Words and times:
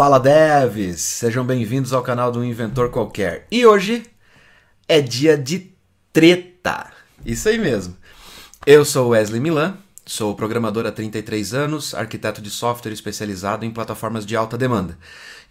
Fala 0.00 0.18
devs, 0.18 0.98
sejam 1.02 1.44
bem-vindos 1.44 1.92
ao 1.92 2.02
canal 2.02 2.32
do 2.32 2.42
Inventor 2.42 2.88
Qualquer. 2.88 3.46
E 3.50 3.66
hoje 3.66 4.02
é 4.88 4.98
dia 4.98 5.36
de 5.36 5.74
treta. 6.10 6.90
Isso 7.22 7.46
aí 7.50 7.58
mesmo. 7.58 7.94
Eu 8.64 8.82
sou 8.82 9.10
Wesley 9.10 9.42
Milan, 9.42 9.76
sou 10.06 10.34
programador 10.34 10.86
há 10.86 10.90
33 10.90 11.52
anos, 11.52 11.94
arquiteto 11.94 12.40
de 12.40 12.48
software 12.48 12.92
especializado 12.92 13.66
em 13.66 13.70
plataformas 13.70 14.24
de 14.24 14.34
alta 14.34 14.56
demanda. 14.56 14.96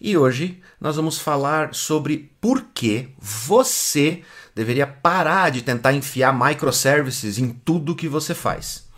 E 0.00 0.18
hoje 0.18 0.60
nós 0.80 0.96
vamos 0.96 1.16
falar 1.16 1.72
sobre 1.72 2.32
por 2.40 2.60
que 2.74 3.08
você 3.20 4.24
deveria 4.52 4.84
parar 4.84 5.50
de 5.50 5.62
tentar 5.62 5.92
enfiar 5.92 6.36
microservices 6.36 7.38
em 7.38 7.50
tudo 7.50 7.94
que 7.94 8.08
você 8.08 8.34
faz. 8.34 8.89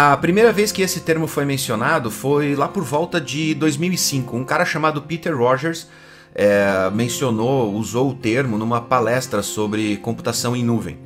A 0.00 0.16
primeira 0.16 0.52
vez 0.52 0.70
que 0.70 0.80
esse 0.80 1.00
termo 1.00 1.26
foi 1.26 1.44
mencionado 1.44 2.08
foi 2.08 2.54
lá 2.54 2.68
por 2.68 2.84
volta 2.84 3.20
de 3.20 3.52
2005. 3.54 4.36
Um 4.36 4.44
cara 4.44 4.64
chamado 4.64 5.02
Peter 5.02 5.36
Rogers 5.36 5.88
é, 6.32 6.88
mencionou, 6.94 7.74
usou 7.74 8.10
o 8.10 8.14
termo 8.14 8.56
numa 8.56 8.80
palestra 8.80 9.42
sobre 9.42 9.96
computação 9.96 10.54
em 10.54 10.62
nuvem. 10.62 10.96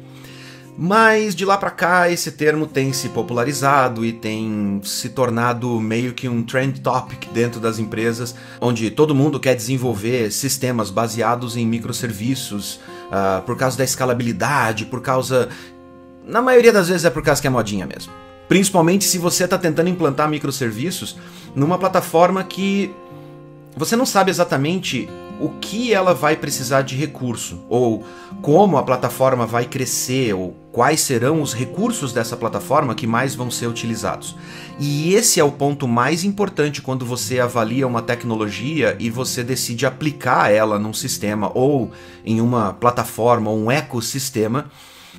Mas 0.77 1.35
de 1.35 1.47
lá 1.47 1.57
para 1.57 1.71
cá 1.71 2.11
esse 2.11 2.33
termo 2.33 2.67
tem 2.67 2.93
se 2.93 3.09
popularizado 3.09 4.05
e 4.05 4.13
tem 4.13 4.79
se 4.85 5.09
tornado 5.09 5.81
meio 5.81 6.13
que 6.13 6.29
um 6.29 6.43
trend 6.43 6.83
topic 6.83 7.33
dentro 7.33 7.61
das 7.61 7.79
empresas, 7.79 8.35
onde 8.61 8.91
todo 8.91 9.15
mundo 9.15 9.41
quer 9.41 9.55
desenvolver 9.55 10.31
sistemas 10.31 10.91
baseados 10.91 11.57
em 11.57 11.65
microserviços 11.65 12.75
uh, 13.07 13.41
por 13.47 13.57
causa 13.57 13.79
da 13.79 13.85
escalabilidade, 13.85 14.85
por 14.85 15.01
causa. 15.01 15.49
Na 16.27 16.43
maioria 16.43 16.75
das 16.75 16.89
vezes 16.89 17.07
é 17.07 17.11
por 17.11 17.23
causa 17.23 17.41
que 17.41 17.47
é 17.47 17.51
modinha 17.51 17.87
mesmo. 17.87 18.13
Principalmente 18.49 19.05
se 19.05 19.19
você 19.19 19.45
está 19.45 19.57
tentando 19.57 19.89
implantar 19.89 20.29
microserviços 20.29 21.17
numa 21.55 21.79
plataforma 21.79 22.45
que 22.45 22.95
você 23.77 23.97
não 23.97 24.05
sabe 24.05 24.31
exatamente 24.31 25.09
o 25.41 25.49
que 25.49 25.93
ela 25.93 26.15
vai 26.15 26.37
precisar 26.37 26.83
de 26.83 26.95
recurso, 26.95 27.65
ou 27.69 28.05
como 28.41 28.77
a 28.77 28.83
plataforma 28.83 29.45
vai 29.45 29.65
crescer, 29.65 30.35
ou 30.35 30.55
quais 30.71 31.01
serão 31.01 31.43
os 31.43 31.53
recursos 31.53 32.13
dessa 32.13 32.37
plataforma 32.37 32.95
que 32.95 33.09
mais 33.09 33.35
vão 33.35 33.51
ser 33.51 33.67
utilizados. 33.67 34.37
E 34.79 35.15
esse 35.15 35.41
é 35.41 35.45
o 35.45 35.51
ponto 35.51 35.89
mais 35.89 36.23
importante 36.23 36.81
quando 36.81 37.05
você 37.05 37.41
avalia 37.41 37.89
uma 37.89 38.03
tecnologia 38.03 38.97
e 39.01 39.11
você 39.11 39.43
decide 39.43 39.85
aplicar 39.85 40.53
ela 40.53 40.79
num 40.79 40.93
sistema 40.93 41.51
ou 41.55 41.91
em 42.25 42.41
uma 42.41 42.73
plataforma 42.75 43.51
ou 43.51 43.59
um 43.59 43.71
ecossistema 43.71 44.71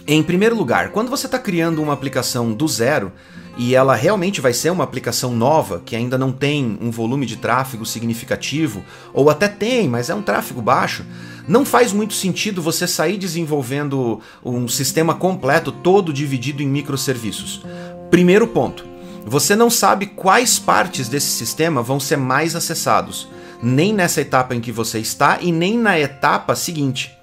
em 0.05 0.21
primeiro 0.21 0.55
lugar, 0.55 0.89
quando 0.89 1.09
você 1.09 1.27
está 1.27 1.39
criando 1.39 1.81
uma 1.81 1.93
aplicação 1.93 2.51
do 2.51 2.67
zero 2.67 3.11
e 3.57 3.73
ela 3.75 3.95
realmente 3.95 4.41
vai 4.41 4.51
ser 4.51 4.69
uma 4.69 4.83
aplicação 4.83 5.33
nova, 5.33 5.81
que 5.85 5.95
ainda 5.95 6.17
não 6.17 6.31
tem 6.31 6.77
um 6.81 6.91
volume 6.91 7.25
de 7.25 7.37
tráfego 7.37 7.85
significativo, 7.85 8.83
ou 9.13 9.29
até 9.29 9.47
tem, 9.47 9.87
mas 9.87 10.09
é 10.09 10.15
um 10.15 10.21
tráfego 10.21 10.61
baixo, 10.61 11.05
não 11.47 11.63
faz 11.63 11.93
muito 11.93 12.13
sentido 12.13 12.61
você 12.61 12.87
sair 12.87 13.17
desenvolvendo 13.17 14.19
um 14.43 14.67
sistema 14.67 15.13
completo 15.13 15.71
todo 15.71 16.11
dividido 16.11 16.61
em 16.61 16.67
microserviços. 16.67 17.63
Primeiro 18.09 18.47
ponto, 18.47 18.85
você 19.25 19.55
não 19.55 19.69
sabe 19.69 20.07
quais 20.07 20.59
partes 20.59 21.07
desse 21.07 21.31
sistema 21.31 21.81
vão 21.81 21.99
ser 21.99 22.17
mais 22.17 22.55
acessados, 22.55 23.29
nem 23.61 23.93
nessa 23.93 24.19
etapa 24.19 24.53
em 24.53 24.59
que 24.59 24.71
você 24.71 24.99
está 24.99 25.37
e 25.39 25.51
nem 25.51 25.77
na 25.77 25.97
etapa 25.97 26.55
seguinte. 26.55 27.17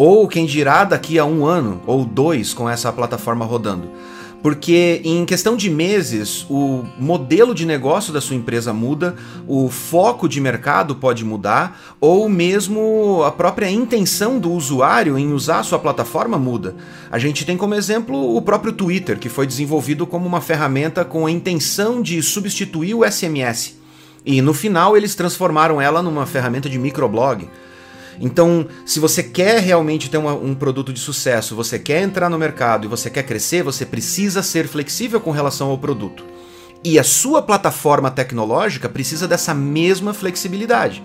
Ou 0.00 0.28
quem 0.28 0.46
dirá 0.46 0.84
daqui 0.84 1.18
a 1.18 1.24
um 1.24 1.44
ano 1.44 1.82
ou 1.84 2.04
dois 2.04 2.54
com 2.54 2.70
essa 2.70 2.92
plataforma 2.92 3.44
rodando. 3.44 3.90
Porque 4.40 5.00
em 5.04 5.24
questão 5.24 5.56
de 5.56 5.68
meses, 5.68 6.46
o 6.48 6.84
modelo 6.96 7.52
de 7.52 7.66
negócio 7.66 8.12
da 8.12 8.20
sua 8.20 8.36
empresa 8.36 8.72
muda, 8.72 9.16
o 9.44 9.68
foco 9.68 10.28
de 10.28 10.40
mercado 10.40 10.94
pode 10.94 11.24
mudar, 11.24 11.96
ou 12.00 12.28
mesmo 12.28 13.24
a 13.24 13.32
própria 13.32 13.68
intenção 13.68 14.38
do 14.38 14.52
usuário 14.52 15.18
em 15.18 15.32
usar 15.32 15.58
a 15.58 15.64
sua 15.64 15.80
plataforma 15.80 16.38
muda. 16.38 16.76
A 17.10 17.18
gente 17.18 17.44
tem 17.44 17.56
como 17.56 17.74
exemplo 17.74 18.36
o 18.36 18.40
próprio 18.40 18.72
Twitter, 18.72 19.18
que 19.18 19.28
foi 19.28 19.48
desenvolvido 19.48 20.06
como 20.06 20.28
uma 20.28 20.40
ferramenta 20.40 21.04
com 21.04 21.26
a 21.26 21.30
intenção 21.32 22.00
de 22.00 22.22
substituir 22.22 22.94
o 22.94 23.04
SMS. 23.04 23.76
E 24.24 24.40
no 24.40 24.54
final 24.54 24.96
eles 24.96 25.16
transformaram 25.16 25.80
ela 25.80 26.00
numa 26.00 26.24
ferramenta 26.24 26.70
de 26.70 26.78
microblog. 26.78 27.48
Então, 28.20 28.66
se 28.84 28.98
você 28.98 29.22
quer 29.22 29.60
realmente 29.60 30.10
ter 30.10 30.18
uma, 30.18 30.34
um 30.34 30.54
produto 30.54 30.92
de 30.92 31.00
sucesso, 31.00 31.54
você 31.54 31.78
quer 31.78 32.02
entrar 32.02 32.28
no 32.28 32.38
mercado 32.38 32.84
e 32.84 32.88
você 32.88 33.08
quer 33.08 33.22
crescer, 33.22 33.62
você 33.62 33.86
precisa 33.86 34.42
ser 34.42 34.66
flexível 34.66 35.20
com 35.20 35.30
relação 35.30 35.70
ao 35.70 35.78
produto. 35.78 36.24
E 36.82 36.98
a 36.98 37.04
sua 37.04 37.42
plataforma 37.42 38.10
tecnológica 38.10 38.88
precisa 38.88 39.26
dessa 39.26 39.54
mesma 39.54 40.14
flexibilidade. 40.14 41.02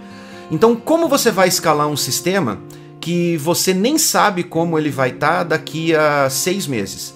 Então, 0.51 0.75
como 0.75 1.07
você 1.07 1.31
vai 1.31 1.47
escalar 1.47 1.87
um 1.87 1.97
sistema 1.97 2.59
que 2.99 3.37
você 3.37 3.73
nem 3.73 3.97
sabe 3.97 4.43
como 4.43 4.77
ele 4.77 4.89
vai 4.89 5.09
estar 5.09 5.39
tá 5.39 5.43
daqui 5.43 5.95
a 5.95 6.29
seis 6.29 6.67
meses? 6.67 7.13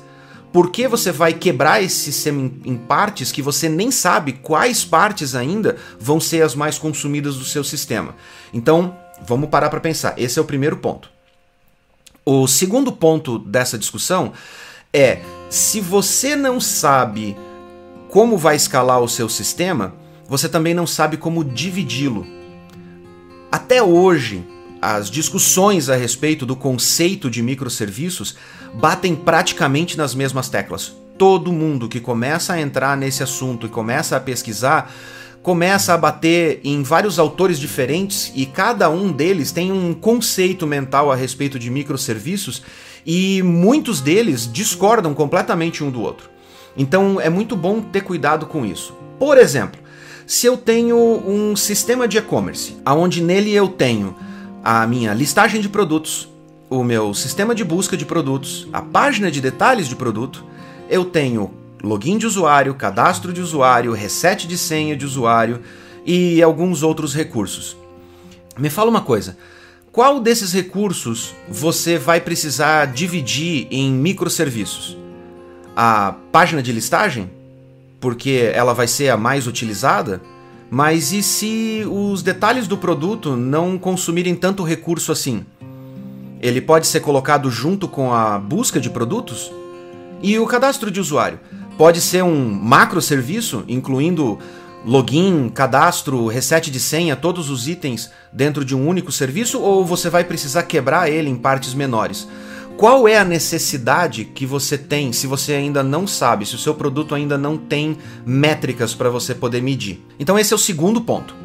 Por 0.52 0.72
que 0.72 0.88
você 0.88 1.12
vai 1.12 1.34
quebrar 1.34 1.84
esse 1.84 1.96
sistema 1.96 2.52
em 2.66 2.76
partes 2.76 3.32
que 3.32 3.42
você 3.42 3.70
nem 3.70 3.92
sabe 3.92 4.34
quais 4.34 4.84
partes 4.84 5.36
ainda 5.36 5.76
vão 6.00 6.20
ser 6.20 6.42
as 6.42 6.56
mais 6.56 6.80
consumidas 6.80 7.36
do 7.36 7.44
seu 7.44 7.64
sistema? 7.64 8.16
Então, 8.54 8.98
Vamos 9.26 9.50
parar 9.50 9.70
para 9.70 9.80
pensar. 9.80 10.14
Esse 10.18 10.40
é 10.40 10.42
o 10.42 10.46
primeiro 10.46 10.78
ponto. 10.78 11.10
O 12.26 12.48
segundo 12.48 12.92
ponto 12.92 13.40
dessa 13.40 13.78
discussão 13.78 14.34
é: 14.94 15.22
se 15.50 15.80
você 15.80 16.36
não 16.36 16.60
sabe 16.60 17.38
como 18.10 18.38
vai 18.38 18.56
escalar 18.56 19.02
o 19.02 19.08
seu 19.08 19.30
sistema, 19.30 19.94
você 20.28 20.50
também 20.50 20.74
não 20.74 20.88
sabe 20.88 21.18
como 21.18 21.44
dividi-lo. 21.44 22.26
Até 23.52 23.82
hoje, 23.82 24.46
as 24.82 25.10
discussões 25.10 25.90
a 25.90 25.96
respeito 25.96 26.46
do 26.46 26.56
conceito 26.56 27.30
de 27.30 27.42
microserviços 27.42 28.36
batem 28.74 29.16
praticamente 29.16 29.98
nas 29.98 30.14
mesmas 30.14 30.50
teclas. 30.50 30.94
Todo 31.18 31.52
mundo 31.52 31.90
que 31.90 32.00
começa 32.00 32.54
a 32.54 32.62
entrar 32.62 32.96
nesse 32.96 33.24
assunto 33.24 33.66
e 33.66 33.70
começa 33.70 34.16
a 34.16 34.20
pesquisar 34.20 34.92
começa 35.48 35.94
a 35.94 35.98
bater 35.98 36.60
em 36.62 36.84
vários 36.84 37.18
autores 37.18 37.58
diferentes 37.58 38.34
e 38.36 38.46
cada 38.46 38.90
um 38.90 39.14
deles 39.14 39.50
tem 39.50 39.72
um 39.72 39.94
conceito 39.94 40.68
mental 40.68 41.10
a 41.10 41.16
respeito 41.16 41.58
de 41.58 41.70
microserviços 41.70 42.62
e 43.06 43.42
muitos 43.44 44.02
deles 44.02 44.52
discordam 44.52 45.14
completamente 45.14 45.86
um 45.86 45.90
do 45.90 46.02
outro. 46.02 46.30
Então 46.76 47.22
é 47.22 47.30
muito 47.30 47.56
bom 47.56 47.80
ter 47.80 48.02
cuidado 48.02 48.46
com 48.46 48.66
isso. 48.66 48.94
Por 49.18 49.38
exemplo, 49.38 49.80
se 50.26 50.46
eu 50.46 50.58
tenho 50.58 50.98
um 50.98 51.56
sistema 51.56 52.10
de 52.10 52.18
e-commerce, 52.18 52.76
onde 52.86 53.24
nele 53.24 53.56
eu 53.56 53.70
tenho 53.70 54.18
a 54.62 54.86
minha 54.86 55.14
listagem 55.14 55.62
de 55.62 55.70
produtos, 55.70 56.28
o 56.70 56.84
meu 56.84 57.14
sistema 57.14 57.56
de 57.56 57.64
busca 57.64 57.96
de 57.96 58.06
produtos, 58.06 58.68
a 58.74 58.82
página 58.82 59.32
de 59.32 59.40
detalhes 59.40 59.88
de 59.88 59.96
produto, 59.96 60.44
eu 60.90 61.06
tenho 61.06 61.52
login 61.84 62.18
de 62.18 62.26
usuário, 62.26 62.74
cadastro 62.76 63.32
de 63.32 63.42
usuário, 63.42 63.94
reset 63.94 64.48
de 64.48 64.58
senha 64.58 64.96
de 64.96 65.06
usuário 65.06 65.62
e 66.06 66.42
alguns 66.42 66.84
outros 66.84 67.14
recursos. 67.14 67.78
Me 68.58 68.70
fala 68.70 68.90
uma 68.90 69.02
coisa: 69.02 69.38
qual 69.92 70.20
desses 70.20 70.54
recursos 70.54 71.34
você 71.50 71.98
vai 71.98 72.22
precisar 72.22 72.86
dividir 72.86 73.68
em 73.72 73.92
microserviços? 73.92 74.98
A 75.76 76.16
página 76.32 76.62
de 76.62 76.72
listagem? 76.72 77.30
Porque 78.00 78.52
ela 78.54 78.74
vai 78.74 78.88
ser 78.88 79.10
a 79.10 79.18
mais 79.18 79.48
utilizada? 79.48 80.22
Mas 80.70 81.14
e 81.14 81.24
se 81.24 81.84
os 81.90 82.22
detalhes 82.22 82.68
do 82.68 82.78
produto 82.78 83.36
não 83.36 83.78
consumirem 83.78 84.36
tanto 84.36 84.64
recurso 84.64 85.12
assim? 85.12 85.46
Ele 86.42 86.62
pode 86.62 86.86
ser 86.88 87.00
colocado 87.00 87.50
junto 87.50 87.88
com 87.88 88.14
a 88.14 88.38
busca 88.38 88.80
de 88.80 88.90
produtos? 88.90 89.52
E 90.22 90.38
o 90.38 90.46
cadastro 90.46 90.92
de 90.92 91.00
usuário? 91.00 91.40
Pode 91.78 92.02
ser 92.02 92.24
um 92.24 92.52
macro 92.52 93.00
serviço, 93.00 93.64
incluindo 93.68 94.40
login, 94.84 95.48
cadastro, 95.50 96.26
reset 96.26 96.72
de 96.72 96.80
senha, 96.80 97.16
todos 97.16 97.52
os 97.52 97.68
itens 97.68 98.10
dentro 98.34 98.66
de 98.66 98.76
um 98.76 98.88
único 98.88 99.12
serviço, 99.12 99.60
ou 99.60 99.86
você 99.86 100.10
vai 100.10 100.24
precisar 100.24 100.64
quebrar 100.64 101.08
ele 101.08 101.30
em 101.30 101.36
partes 101.36 101.76
menores? 101.76 102.28
Qual 102.78 103.08
é 103.08 103.18
a 103.18 103.24
necessidade 103.24 104.26
que 104.26 104.46
você 104.46 104.76
tem 104.76 105.14
se 105.14 105.28
você 105.28 105.54
ainda 105.54 105.84
não 105.84 106.08
sabe, 106.08 106.48
se 106.48 106.56
o 106.56 106.60
seu 106.60 106.74
produto 106.74 107.14
ainda 107.14 107.38
não 107.38 107.58
tem 107.58 107.98
métricas 108.26 108.96
para 108.96 109.12
você 109.12 109.36
poder 109.36 109.62
medir? 109.62 110.04
Então, 110.20 110.38
esse 110.38 110.54
é 110.54 110.56
o 110.56 110.60
segundo 110.60 111.02
ponto. 111.02 111.36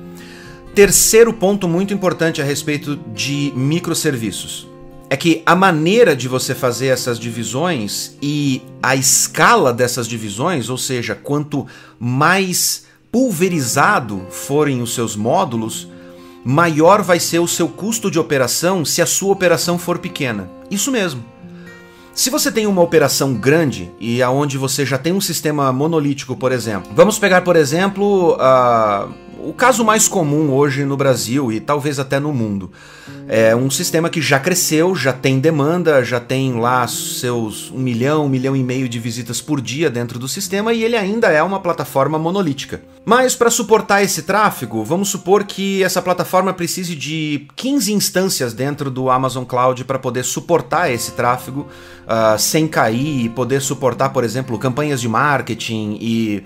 Terceiro 0.75 1.32
ponto 1.34 1.69
muito 1.69 1.93
importante 1.93 2.40
a 2.40 2.44
respeito 2.44 2.96
de 3.14 3.52
microserviços 3.55 4.71
é 5.12 5.16
que 5.18 5.42
a 5.44 5.54
maneira 5.54 6.16
de 6.16 6.26
você 6.26 6.54
fazer 6.54 6.86
essas 6.86 7.18
divisões 7.18 8.16
e 8.22 8.62
a 8.82 8.96
escala 8.96 9.70
dessas 9.70 10.08
divisões, 10.08 10.70
ou 10.70 10.78
seja, 10.78 11.14
quanto 11.14 11.66
mais 12.00 12.86
pulverizado 13.12 14.26
forem 14.30 14.80
os 14.80 14.94
seus 14.94 15.14
módulos, 15.14 15.86
maior 16.42 17.02
vai 17.02 17.20
ser 17.20 17.40
o 17.40 17.46
seu 17.46 17.68
custo 17.68 18.10
de 18.10 18.18
operação 18.18 18.86
se 18.86 19.02
a 19.02 19.06
sua 19.06 19.34
operação 19.34 19.78
for 19.78 19.98
pequena. 19.98 20.48
Isso 20.70 20.90
mesmo. 20.90 21.22
Se 22.14 22.28
você 22.28 22.52
tem 22.52 22.66
uma 22.66 22.82
operação 22.82 23.32
grande 23.32 23.90
e 23.98 24.22
aonde 24.22 24.58
você 24.58 24.84
já 24.84 24.98
tem 24.98 25.14
um 25.14 25.20
sistema 25.20 25.72
monolítico, 25.72 26.36
por 26.36 26.52
exemplo, 26.52 26.92
vamos 26.94 27.18
pegar, 27.18 27.40
por 27.40 27.56
exemplo, 27.56 28.36
o 29.42 29.52
caso 29.54 29.82
mais 29.82 30.06
comum 30.08 30.52
hoje 30.52 30.84
no 30.84 30.94
Brasil 30.94 31.50
e 31.50 31.58
talvez 31.58 31.98
até 31.98 32.20
no 32.20 32.32
mundo. 32.32 32.70
É 33.26 33.56
um 33.56 33.70
sistema 33.70 34.10
que 34.10 34.20
já 34.20 34.38
cresceu, 34.38 34.94
já 34.94 35.12
tem 35.12 35.40
demanda, 35.40 36.04
já 36.04 36.20
tem 36.20 36.60
lá 36.60 36.86
seus 36.86 37.70
um 37.70 37.78
milhão, 37.78 38.26
um 38.26 38.28
milhão 38.28 38.54
e 38.54 38.62
meio 38.62 38.88
de 38.90 38.98
visitas 38.98 39.40
por 39.40 39.58
dia 39.58 39.88
dentro 39.88 40.18
do 40.18 40.28
sistema 40.28 40.74
e 40.74 40.84
ele 40.84 40.96
ainda 40.96 41.28
é 41.28 41.42
uma 41.42 41.60
plataforma 41.60 42.18
monolítica. 42.18 42.82
Mas 43.04 43.34
para 43.34 43.50
suportar 43.50 44.02
esse 44.02 44.22
tráfego, 44.22 44.84
vamos 44.84 45.08
supor 45.08 45.44
que 45.44 45.82
essa 45.82 46.00
plataforma 46.00 46.54
precise 46.54 46.94
de 46.94 47.49
15 47.56 47.93
instâncias 47.93 48.54
dentro 48.54 48.90
do 48.90 49.10
Amazon 49.10 49.44
Cloud 49.44 49.84
para 49.84 49.99
poder 49.99 50.22
suportar 50.25 50.90
esse 50.90 51.10
tráfego 51.12 51.66
uh, 52.06 52.38
sem 52.38 52.69
cair 52.69 53.25
e 53.25 53.28
poder 53.28 53.60
suportar, 53.60 54.10
por 54.10 54.22
exemplo, 54.22 54.56
campanhas 54.56 55.00
de 55.00 55.08
marketing 55.08 55.99
e 56.00 56.44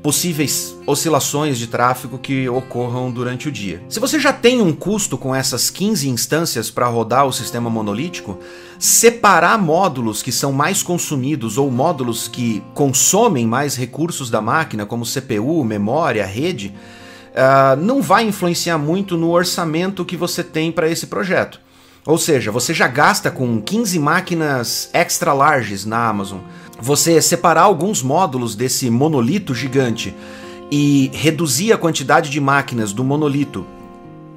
possíveis 0.00 0.74
oscilações 0.86 1.58
de 1.58 1.66
tráfego 1.66 2.18
que 2.18 2.48
ocorram 2.48 3.10
durante 3.10 3.48
o 3.48 3.52
dia. 3.52 3.82
Se 3.88 4.00
você 4.00 4.18
já 4.18 4.32
tem 4.32 4.62
um 4.62 4.72
custo 4.72 5.18
com 5.18 5.34
essas 5.34 5.68
15 5.68 6.08
instâncias 6.08 6.70
para 6.70 6.86
rodar 6.86 7.26
o 7.26 7.32
sistema 7.32 7.68
monolítico, 7.68 8.38
separar 8.78 9.58
módulos 9.58 10.22
que 10.22 10.32
são 10.32 10.52
mais 10.52 10.82
consumidos 10.82 11.58
ou 11.58 11.70
módulos 11.70 12.26
que 12.26 12.62
consomem 12.74 13.46
mais 13.46 13.76
recursos 13.76 14.30
da 14.30 14.40
máquina, 14.40 14.86
como 14.86 15.04
CPU, 15.04 15.62
memória, 15.62 16.24
rede, 16.24 16.74
uh, 17.32 17.76
não 17.76 18.00
vai 18.00 18.24
influenciar 18.24 18.78
muito 18.78 19.16
no 19.16 19.30
orçamento 19.30 20.04
que 20.04 20.16
você 20.16 20.42
tem 20.42 20.72
para 20.72 20.88
esse 20.88 21.06
projeto. 21.06 21.60
Ou 22.04 22.18
seja, 22.18 22.50
você 22.50 22.74
já 22.74 22.88
gasta 22.88 23.30
com 23.30 23.62
15 23.62 23.98
máquinas 24.00 24.90
extra 24.92 25.32
larges 25.32 25.84
na 25.84 26.08
Amazon 26.08 26.40
você 26.82 27.22
separar 27.22 27.62
alguns 27.62 28.02
módulos 28.02 28.56
desse 28.56 28.90
monolito 28.90 29.54
gigante 29.54 30.12
e 30.68 31.12
reduzir 31.14 31.72
a 31.72 31.78
quantidade 31.78 32.28
de 32.28 32.40
máquinas 32.40 32.92
do 32.92 33.04
monolito 33.04 33.64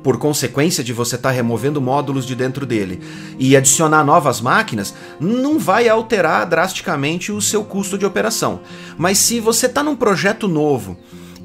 por 0.03 0.19
consequência 0.19 0.83
de 0.83 0.94
você 0.94 1.15
estar 1.15 1.30
tá 1.30 1.36
removendo 1.36 1.81
módulos 1.81 2.24
de 2.24 2.36
dentro 2.36 2.63
dele 2.63 3.01
e 3.39 3.57
adicionar 3.57 4.03
novas 4.03 4.42
máquinas, 4.42 4.94
não 5.19 5.57
vai 5.57 5.89
alterar 5.89 6.45
drasticamente 6.45 7.31
o 7.31 7.42
seu 7.42 7.63
custo 7.63 7.97
de 7.97 8.06
operação. 8.06 8.59
Mas 8.95 9.18
se 9.18 9.39
você 9.39 9.65
está 9.65 9.81
num 9.81 9.95
projeto 9.95 10.48
novo 10.48 10.95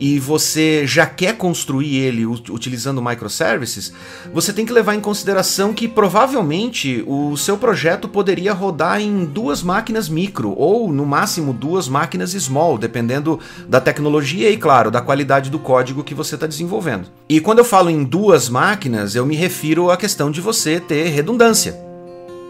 e 0.01 0.19
você 0.19 0.87
já 0.87 1.05
quer 1.05 1.37
construir 1.37 1.97
ele 1.97 2.25
utilizando 2.25 3.03
microservices, 3.03 3.93
você 4.33 4.51
tem 4.51 4.65
que 4.65 4.73
levar 4.73 4.95
em 4.95 5.01
consideração 5.01 5.75
que 5.75 5.87
provavelmente 5.87 7.05
o 7.07 7.37
seu 7.37 7.59
projeto 7.59 8.09
poderia 8.09 8.55
rodar 8.55 9.01
em 9.01 9.27
duas 9.27 9.63
máquinas 9.63 10.09
micro 10.09 10.55
ou 10.57 10.91
no 10.91 11.05
máximo 11.05 11.53
duas 11.53 11.87
máquinas 11.87 12.31
small, 12.31 12.79
dependendo 12.79 13.39
da 13.69 13.81
tecnologia 13.81 14.51
e, 14.51 14.57
claro, 14.57 14.91
da 14.91 15.03
qualidade 15.03 15.51
do 15.51 15.59
código 15.59 16.03
que 16.03 16.15
você 16.15 16.35
está 16.35 16.47
desenvolvendo. 16.47 17.09
E 17.29 17.39
quando 17.39 17.59
eu 17.59 17.65
falo 17.65 17.91
em 17.91 18.03
duas 18.03 18.49
máquinas, 18.49 19.15
eu 19.15 19.27
me 19.27 19.37
refiro 19.37 19.91
à 19.91 19.97
questão 19.97 20.31
de 20.31 20.41
você 20.41 20.81
ter 20.81 21.09
redundância. 21.09 21.79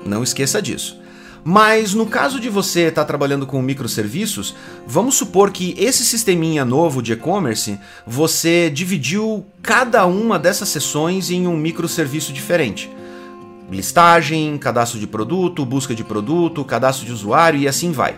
Não 0.06 0.22
esqueça 0.22 0.62
disso. 0.62 1.00
Mas 1.42 1.94
no 1.94 2.06
caso 2.06 2.38
de 2.38 2.48
você 2.48 2.88
estar 2.88 3.02
tá 3.02 3.06
trabalhando 3.06 3.46
com 3.46 3.60
microserviços, 3.62 4.54
vamos 4.86 5.14
supor 5.14 5.50
que 5.50 5.74
esse 5.78 6.04
sisteminha 6.04 6.64
novo 6.64 7.02
de 7.02 7.12
e-commerce, 7.12 7.78
você 8.06 8.70
dividiu 8.70 9.46
cada 9.62 10.04
uma 10.06 10.38
dessas 10.38 10.68
sessões 10.68 11.30
em 11.30 11.46
um 11.46 11.56
microserviço 11.56 12.32
diferente. 12.32 12.90
Listagem, 13.70 14.58
cadastro 14.58 14.98
de 14.98 15.06
produto, 15.06 15.64
busca 15.64 15.94
de 15.94 16.04
produto, 16.04 16.64
cadastro 16.64 17.06
de 17.06 17.12
usuário 17.12 17.60
e 17.60 17.68
assim 17.68 17.92
vai. 17.92 18.16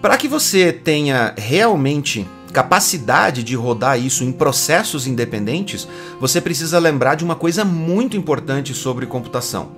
Para 0.00 0.16
que 0.16 0.28
você 0.28 0.72
tenha 0.72 1.34
realmente 1.38 2.26
capacidade 2.52 3.42
de 3.42 3.56
rodar 3.56 3.98
isso 3.98 4.22
em 4.22 4.30
processos 4.30 5.06
independentes, 5.06 5.88
você 6.20 6.40
precisa 6.40 6.78
lembrar 6.78 7.14
de 7.14 7.24
uma 7.24 7.34
coisa 7.34 7.64
muito 7.64 8.16
importante 8.16 8.74
sobre 8.74 9.06
computação. 9.06 9.70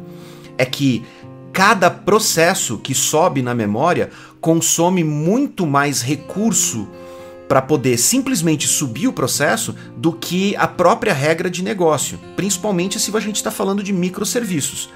É 0.58 0.64
que 0.64 1.04
cada 1.54 1.88
processo 1.88 2.78
que 2.78 2.92
sobe 2.96 3.40
na 3.40 3.54
memória 3.54 4.10
consome 4.40 5.04
muito 5.04 5.64
mais 5.64 6.02
recurso 6.02 6.88
para 7.48 7.62
poder 7.62 7.96
simplesmente 7.96 8.66
subir 8.66 9.06
o 9.06 9.12
processo 9.12 9.72
do 9.96 10.12
que 10.12 10.56
a 10.56 10.66
própria 10.66 11.14
regra 11.14 11.48
de 11.48 11.62
negócio, 11.62 12.18
principalmente 12.34 12.98
se 12.98 13.16
a 13.16 13.20
gente 13.20 13.36
está 13.36 13.52
falando 13.52 13.84
de 13.84 13.92
microserviços. 13.92 14.90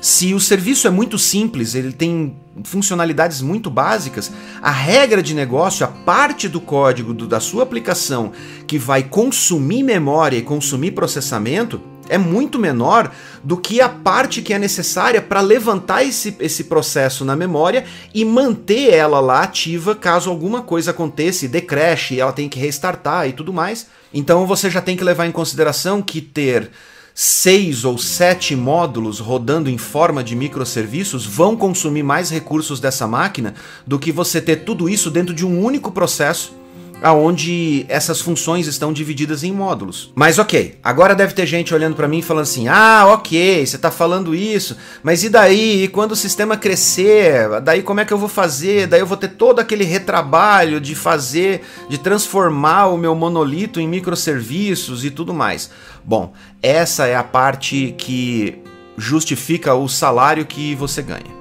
Se 0.00 0.32
o 0.32 0.40
serviço 0.40 0.86
é 0.86 0.90
muito 0.90 1.18
simples, 1.18 1.74
ele 1.74 1.92
tem 1.92 2.34
funcionalidades 2.64 3.42
muito 3.42 3.68
básicas, 3.68 4.32
a 4.62 4.70
regra 4.70 5.22
de 5.22 5.34
negócio, 5.34 5.84
a 5.84 5.88
parte 5.88 6.48
do 6.48 6.60
código 6.60 7.12
do, 7.12 7.26
da 7.26 7.40
sua 7.40 7.64
aplicação 7.64 8.32
que 8.66 8.78
vai 8.78 9.02
consumir 9.02 9.82
memória 9.82 10.38
e 10.38 10.42
consumir 10.42 10.92
processamento, 10.92 11.80
é 12.08 12.18
muito 12.18 12.58
menor 12.58 13.12
do 13.42 13.56
que 13.56 13.80
a 13.80 13.88
parte 13.88 14.42
que 14.42 14.52
é 14.52 14.58
necessária 14.58 15.20
para 15.20 15.40
levantar 15.40 16.04
esse, 16.04 16.36
esse 16.40 16.64
processo 16.64 17.24
na 17.24 17.36
memória 17.36 17.84
e 18.14 18.24
manter 18.24 18.92
ela 18.92 19.20
lá 19.20 19.42
ativa 19.42 19.94
caso 19.94 20.30
alguma 20.30 20.62
coisa 20.62 20.90
aconteça 20.90 21.44
e 21.44 21.48
decresce 21.48 22.20
ela 22.20 22.32
tem 22.32 22.48
que 22.48 22.58
restartar 22.58 23.28
e 23.28 23.32
tudo 23.32 23.52
mais. 23.52 23.86
Então 24.12 24.46
você 24.46 24.70
já 24.70 24.80
tem 24.80 24.96
que 24.96 25.04
levar 25.04 25.26
em 25.26 25.32
consideração 25.32 26.02
que 26.02 26.20
ter 26.20 26.70
seis 27.14 27.84
ou 27.84 27.98
sete 27.98 28.54
módulos 28.54 29.18
rodando 29.18 29.68
em 29.68 29.76
forma 29.76 30.22
de 30.22 30.36
microserviços 30.36 31.26
vão 31.26 31.56
consumir 31.56 32.04
mais 32.04 32.30
recursos 32.30 32.78
dessa 32.78 33.08
máquina 33.08 33.54
do 33.84 33.98
que 33.98 34.12
você 34.12 34.40
ter 34.40 34.58
tudo 34.58 34.88
isso 34.88 35.10
dentro 35.10 35.34
de 35.34 35.44
um 35.44 35.60
único 35.60 35.90
processo 35.90 36.54
aonde 37.02 37.86
essas 37.88 38.20
funções 38.20 38.66
estão 38.66 38.92
divididas 38.92 39.44
em 39.44 39.52
módulos. 39.52 40.12
Mas 40.14 40.38
ok, 40.38 40.78
agora 40.82 41.14
deve 41.14 41.34
ter 41.34 41.46
gente 41.46 41.74
olhando 41.74 41.96
para 41.96 42.08
mim 42.08 42.22
falando 42.22 42.42
assim: 42.42 42.68
"Ah, 42.68 43.06
OK, 43.12 43.66
você 43.66 43.76
está 43.76 43.90
falando 43.90 44.34
isso, 44.34 44.76
mas 45.02 45.22
e 45.22 45.28
daí? 45.28 45.84
E 45.84 45.88
quando 45.88 46.12
o 46.12 46.16
sistema 46.16 46.56
crescer, 46.56 47.60
daí 47.62 47.82
como 47.82 48.00
é 48.00 48.04
que 48.04 48.12
eu 48.12 48.18
vou 48.18 48.28
fazer? 48.28 48.86
Daí 48.86 49.00
eu 49.00 49.06
vou 49.06 49.16
ter 49.16 49.28
todo 49.28 49.60
aquele 49.60 49.84
retrabalho 49.84 50.80
de 50.80 50.94
fazer, 50.94 51.62
de 51.88 51.98
transformar 51.98 52.86
o 52.86 52.98
meu 52.98 53.14
monolito 53.14 53.80
em 53.80 53.88
microserviços 53.88 55.04
e 55.04 55.10
tudo 55.10 55.32
mais". 55.32 55.70
Bom, 56.04 56.32
essa 56.62 57.06
é 57.06 57.14
a 57.14 57.22
parte 57.22 57.94
que 57.98 58.62
justifica 58.96 59.74
o 59.74 59.88
salário 59.88 60.44
que 60.46 60.74
você 60.74 61.02
ganha. 61.02 61.38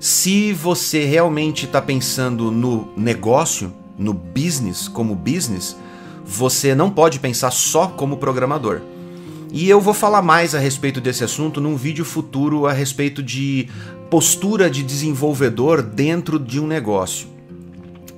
Se 0.00 0.52
você 0.52 1.04
realmente 1.04 1.66
está 1.66 1.82
pensando 1.82 2.50
no 2.50 2.88
negócio, 2.96 3.72
no 3.98 4.14
business 4.14 4.88
como 4.88 5.14
business, 5.14 5.76
você 6.24 6.74
não 6.74 6.90
pode 6.90 7.18
pensar 7.18 7.50
só 7.50 7.88
como 7.88 8.18
programador. 8.18 8.80
E 9.50 9.68
eu 9.68 9.80
vou 9.80 9.94
falar 9.94 10.20
mais 10.20 10.54
a 10.54 10.58
respeito 10.58 11.00
desse 11.00 11.24
assunto 11.24 11.60
num 11.60 11.74
vídeo 11.74 12.04
futuro 12.04 12.66
a 12.66 12.72
respeito 12.72 13.22
de 13.22 13.68
postura 14.10 14.70
de 14.70 14.82
desenvolvedor 14.82 15.82
dentro 15.82 16.38
de 16.38 16.60
um 16.60 16.66
negócio. 16.66 17.28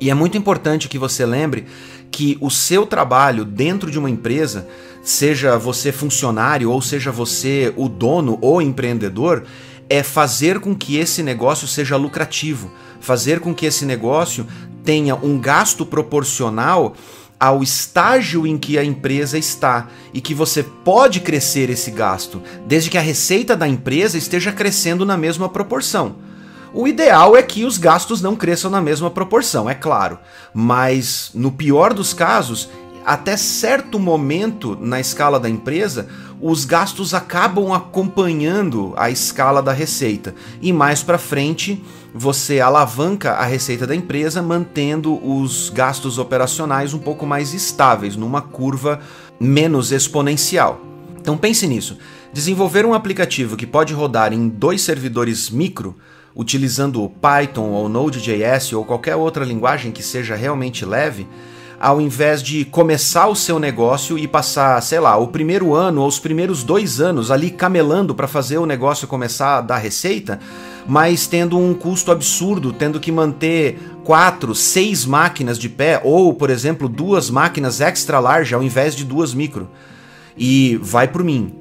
E 0.01 0.11
é 0.11 0.15
muito 0.15 0.37
importante 0.37 0.89
que 0.89 0.99
você 0.99 1.25
lembre 1.25 1.67
que 2.11 2.37
o 2.41 2.51
seu 2.51 2.85
trabalho 2.85 3.45
dentro 3.45 3.91
de 3.91 3.99
uma 3.99 4.11
empresa, 4.11 4.67
seja 5.03 5.57
você 5.57 5.93
funcionário 5.93 6.71
ou 6.71 6.83
seja 6.83 7.13
você 7.13 7.73
o 7.77 7.89
dono 7.89 8.39
ou 8.41 8.61
empreendedor, 8.61 9.45
é 9.89 10.03
fazer 10.03 10.59
com 10.59 10.75
que 10.75 10.97
esse 10.97 11.23
negócio 11.23 11.69
seja 11.69 11.97
lucrativo, 11.97 12.71
fazer 13.01 13.41
com 13.41 13.55
que 13.55 13.67
esse 13.67 13.85
negócio 13.85 14.47
tenha 14.85 15.15
um 15.15 15.39
gasto 15.39 15.85
proporcional 15.85 16.95
ao 17.39 17.63
estágio 17.63 18.47
em 18.47 18.59
que 18.59 18.79
a 18.79 18.85
empresa 18.85 19.39
está 19.39 19.89
e 20.13 20.21
que 20.21 20.35
você 20.35 20.63
pode 20.63 21.21
crescer 21.21 21.71
esse 21.71 21.91
gasto, 21.91 22.43
desde 22.67 22.91
que 22.91 22.99
a 22.99 23.01
receita 23.01 23.57
da 23.57 23.67
empresa 23.67 24.19
esteja 24.19 24.53
crescendo 24.53 25.07
na 25.07 25.17
mesma 25.17 25.49
proporção. 25.49 26.17
O 26.73 26.87
ideal 26.87 27.37
é 27.37 27.43
que 27.43 27.65
os 27.65 27.79
gastos 27.79 28.21
não 28.21 28.37
cresçam 28.37 28.71
na 28.71 28.81
mesma 28.81 29.11
proporção, 29.11 29.69
é 29.69 29.75
claro, 29.75 30.19
mas 30.53 31.31
no 31.35 31.51
pior 31.51 31.95
dos 31.95 32.13
casos, 32.13 32.69
até 33.05 33.37
certo 33.37 33.99
momento 33.99 34.77
na 34.81 35.01
escala 35.01 35.41
da 35.41 35.49
empresa, 35.49 36.09
os 36.41 36.65
gastos 36.65 37.13
acabam 37.13 37.73
acompanhando 37.73 38.95
a 38.97 39.11
escala 39.11 39.63
da 39.63 39.73
receita 39.73 40.35
e 40.63 40.73
mais 40.73 41.03
para 41.03 41.19
frente 41.19 41.83
você 42.15 42.61
alavanca 42.61 43.33
a 43.33 43.45
receita 43.45 43.87
da 43.87 43.95
empresa 43.95 44.43
mantendo 44.43 45.15
os 45.25 45.69
gastos 45.69 46.19
operacionais 46.19 46.95
um 46.95 46.99
pouco 46.99 47.27
mais 47.27 47.53
estáveis, 47.53 48.17
numa 48.17 48.41
curva 48.41 49.01
menos 49.39 49.93
exponencial. 49.93 50.81
Então 51.21 51.37
pense 51.37 51.67
nisso. 51.67 51.99
Desenvolver 52.33 52.87
um 52.87 52.95
aplicativo 52.95 53.57
que 53.57 53.67
pode 53.67 53.93
rodar 53.93 54.33
em 54.33 54.49
dois 54.49 54.81
servidores 54.81 55.51
micro, 55.51 55.97
utilizando 56.35 57.11
Python 57.21 57.71
ou 57.71 57.89
Node.js 57.89 58.73
ou 58.73 58.85
qualquer 58.85 59.17
outra 59.17 59.45
linguagem 59.45 59.93
que 59.93 60.03
seja 60.03 60.35
realmente 60.35 60.85
leve, 60.85 61.27
ao 61.81 61.99
invés 61.99 62.43
de 62.43 62.63
começar 62.67 63.27
o 63.29 63.35
seu 63.35 63.59
negócio 63.59 64.19
e 64.19 64.29
passar, 64.29 64.79
sei 64.83 65.01
lá, 65.01 65.17
o 65.17 65.29
primeiro 65.29 65.75
ano 65.75 66.03
ou 66.03 66.09
os 66.09 66.19
primeiros 66.19 66.63
dois 66.63 67.01
anos 67.01 67.31
ali 67.31 67.51
camelando 67.51 68.15
para 68.15 68.29
fazer 68.29 68.59
o 68.59 68.67
negócio 68.67 69.09
começar 69.09 69.57
a 69.57 69.61
dar 69.63 69.79
receita, 69.79 70.39
mas 70.87 71.27
tendo 71.27 71.59
um 71.59 71.73
custo 71.73 72.13
absurdo, 72.13 72.71
tendo 72.71 73.01
que 73.01 73.11
manter 73.11 73.79
quatro, 74.05 74.55
seis 74.55 75.07
máquinas 75.07 75.59
de 75.59 75.71
pé 75.71 76.03
ou, 76.05 76.35
por 76.35 76.51
exemplo, 76.51 76.87
duas 76.87 77.31
máquinas 77.31 77.81
extra 77.81 78.21
large 78.21 78.55
ao 78.55 78.63
invés 78.63 78.95
de 78.95 79.03
duas 79.03 79.33
micro. 79.33 79.67
E 80.37 80.79
vai 80.83 81.09
por 81.09 81.25
mim. 81.25 81.55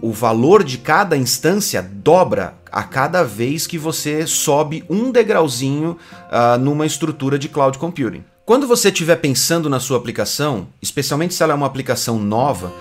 O 0.00 0.10
valor 0.10 0.64
de 0.64 0.78
cada 0.78 1.16
instância 1.16 1.80
dobra 1.80 2.54
a 2.72 2.82
cada 2.82 3.22
vez 3.22 3.68
que 3.68 3.78
você 3.78 4.26
sobe 4.26 4.82
um 4.90 5.12
degrauzinho 5.12 5.96
uh, 6.26 6.58
numa 6.58 6.84
estrutura 6.84 7.38
de 7.38 7.48
cloud 7.48 7.78
computing. 7.78 8.24
Quando 8.44 8.66
você 8.66 8.88
estiver 8.88 9.16
pensando 9.16 9.70
na 9.70 9.78
sua 9.78 9.96
aplicação, 9.96 10.66
especialmente 10.80 11.32
se 11.32 11.42
ela 11.44 11.52
é 11.52 11.56
uma 11.56 11.66
aplicação 11.66 12.18
nova, 12.18 12.72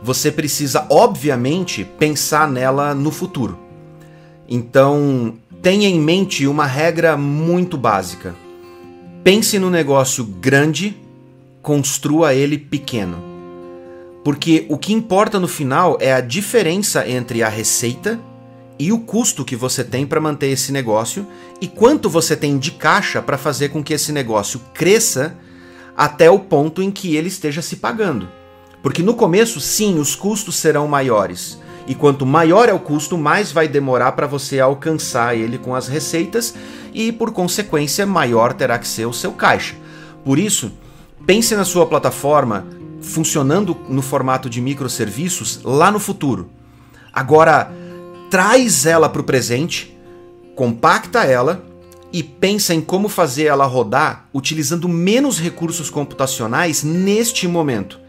você 0.00 0.30
precisa, 0.30 0.86
obviamente, 0.88 1.84
pensar 1.98 2.48
nela 2.48 2.94
no 2.94 3.10
futuro. 3.10 3.58
Então, 4.48 5.34
tenha 5.60 5.88
em 5.88 6.00
mente 6.00 6.46
uma 6.46 6.66
regra 6.66 7.16
muito 7.16 7.76
básica. 7.76 8.32
Pense 9.24 9.58
no 9.58 9.68
negócio 9.68 10.22
grande, 10.24 10.96
construa 11.62 12.32
ele 12.32 12.56
pequeno. 12.56 13.20
Porque 14.24 14.66
o 14.68 14.78
que 14.78 14.92
importa 14.92 15.40
no 15.40 15.48
final 15.48 15.98
é 16.00 16.12
a 16.12 16.20
diferença 16.20 17.08
entre 17.08 17.42
a 17.42 17.48
receita 17.48 18.20
e 18.78 18.92
o 18.92 19.00
custo 19.00 19.44
que 19.44 19.56
você 19.56 19.82
tem 19.82 20.06
para 20.06 20.20
manter 20.20 20.48
esse 20.48 20.70
negócio 20.70 21.26
e 21.60 21.66
quanto 21.66 22.08
você 22.08 22.36
tem 22.36 22.58
de 22.58 22.70
caixa 22.70 23.20
para 23.20 23.36
fazer 23.36 23.70
com 23.70 23.82
que 23.82 23.92
esse 23.92 24.12
negócio 24.12 24.60
cresça 24.72 25.36
até 25.96 26.30
o 26.30 26.38
ponto 26.38 26.80
em 26.80 26.90
que 26.90 27.16
ele 27.16 27.28
esteja 27.28 27.60
se 27.60 27.76
pagando. 27.76 28.28
Porque 28.82 29.02
no 29.02 29.14
começo, 29.14 29.60
sim, 29.60 29.98
os 29.98 30.14
custos 30.14 30.56
serão 30.56 30.86
maiores. 30.86 31.58
E 31.88 31.94
quanto 31.94 32.24
maior 32.24 32.68
é 32.68 32.72
o 32.72 32.78
custo, 32.78 33.18
mais 33.18 33.50
vai 33.50 33.66
demorar 33.66 34.12
para 34.12 34.26
você 34.26 34.60
alcançar 34.60 35.34
ele 35.36 35.58
com 35.58 35.74
as 35.74 35.88
receitas 35.88 36.54
e, 36.94 37.10
por 37.10 37.32
consequência, 37.32 38.06
maior 38.06 38.52
terá 38.52 38.78
que 38.78 38.86
ser 38.86 39.06
o 39.06 39.12
seu 39.12 39.32
caixa. 39.32 39.74
Por 40.24 40.38
isso, 40.38 40.70
pense 41.26 41.56
na 41.56 41.64
sua 41.64 41.86
plataforma 41.86 42.66
funcionando 43.00 43.76
no 43.88 44.02
formato 44.02 44.50
de 44.50 44.60
microserviços 44.60 45.60
lá 45.64 45.90
no 45.90 45.98
futuro. 45.98 46.50
Agora, 47.12 47.72
traz 48.30 48.86
ela 48.86 49.08
para 49.08 49.20
o 49.20 49.24
presente, 49.24 49.96
compacta 50.54 51.24
ela 51.24 51.64
e 52.12 52.22
pensa 52.22 52.74
em 52.74 52.80
como 52.80 53.08
fazer 53.08 53.44
ela 53.44 53.66
rodar 53.66 54.28
utilizando 54.32 54.88
menos 54.88 55.38
recursos 55.38 55.90
computacionais 55.90 56.82
neste 56.82 57.46
momento. 57.46 58.00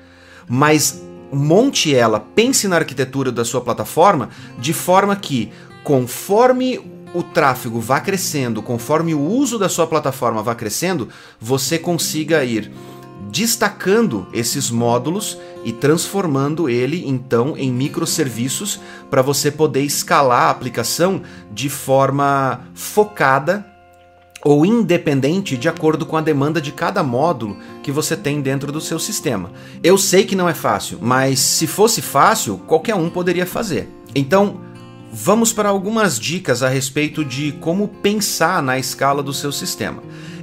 Mas 0.48 1.02
monte 1.32 1.94
ela, 1.94 2.20
pense 2.20 2.68
na 2.68 2.78
arquitetura 2.78 3.32
da 3.32 3.46
sua 3.46 3.62
plataforma 3.62 4.30
de 4.58 4.74
forma 4.74 5.16
que, 5.16 5.52
conforme 5.84 6.80
o 7.14 7.24
tráfego 7.24 7.80
vá 7.80 8.00
crescendo, 8.00 8.62
conforme 8.62 9.14
o 9.14 9.22
uso 9.22 9.58
da 9.58 9.70
sua 9.70 9.88
plataforma 9.88 10.44
vá 10.44 10.56
crescendo, 10.56 11.10
você 11.40 11.78
consiga 11.78 12.44
ir 12.44 12.72
destacando 13.30 14.28
esses 14.34 14.72
módulos 14.72 15.38
e 15.64 15.72
transformando 15.74 16.70
ele 16.70 17.04
então 17.06 17.58
em 17.58 17.72
microserviços 17.72 18.80
para 19.10 19.22
você 19.22 19.52
poder 19.52 19.82
escalar 19.82 20.44
a 20.44 20.50
aplicação 20.50 21.22
de 21.52 21.70
forma 21.70 22.62
focada 22.74 23.66
ou 24.44 24.66
independente 24.66 25.58
de 25.58 25.68
acordo 25.68 26.06
com 26.06 26.16
a 26.16 26.22
demanda 26.22 26.62
de 26.62 26.72
cada 26.72 27.04
módulo 27.04 27.58
que 27.84 27.92
você 27.92 28.16
tem 28.16 28.42
dentro 28.42 28.72
do 28.72 28.80
seu 28.80 28.98
sistema. 28.98 29.52
Eu 29.84 29.98
sei 29.98 30.24
que 30.24 30.36
não 30.36 30.48
é 30.48 30.54
fácil, 30.54 30.98
mas 31.02 31.40
se 31.40 31.68
fosse 31.68 32.02
fácil, 32.02 32.58
qualquer 32.66 32.96
um 32.96 33.10
poderia 33.10 33.46
fazer. 33.46 33.90
Então, 34.16 34.62
vamos 35.12 35.52
para 35.52 35.70
algumas 35.70 36.18
dicas 36.20 36.64
a 36.64 36.70
respeito 36.70 37.26
de 37.26 37.52
como 37.54 37.88
pensar 37.88 38.64
na 38.64 38.80
escala 38.80 39.22
do 39.22 39.34
seu 39.34 39.52
sistema. 39.52 40.02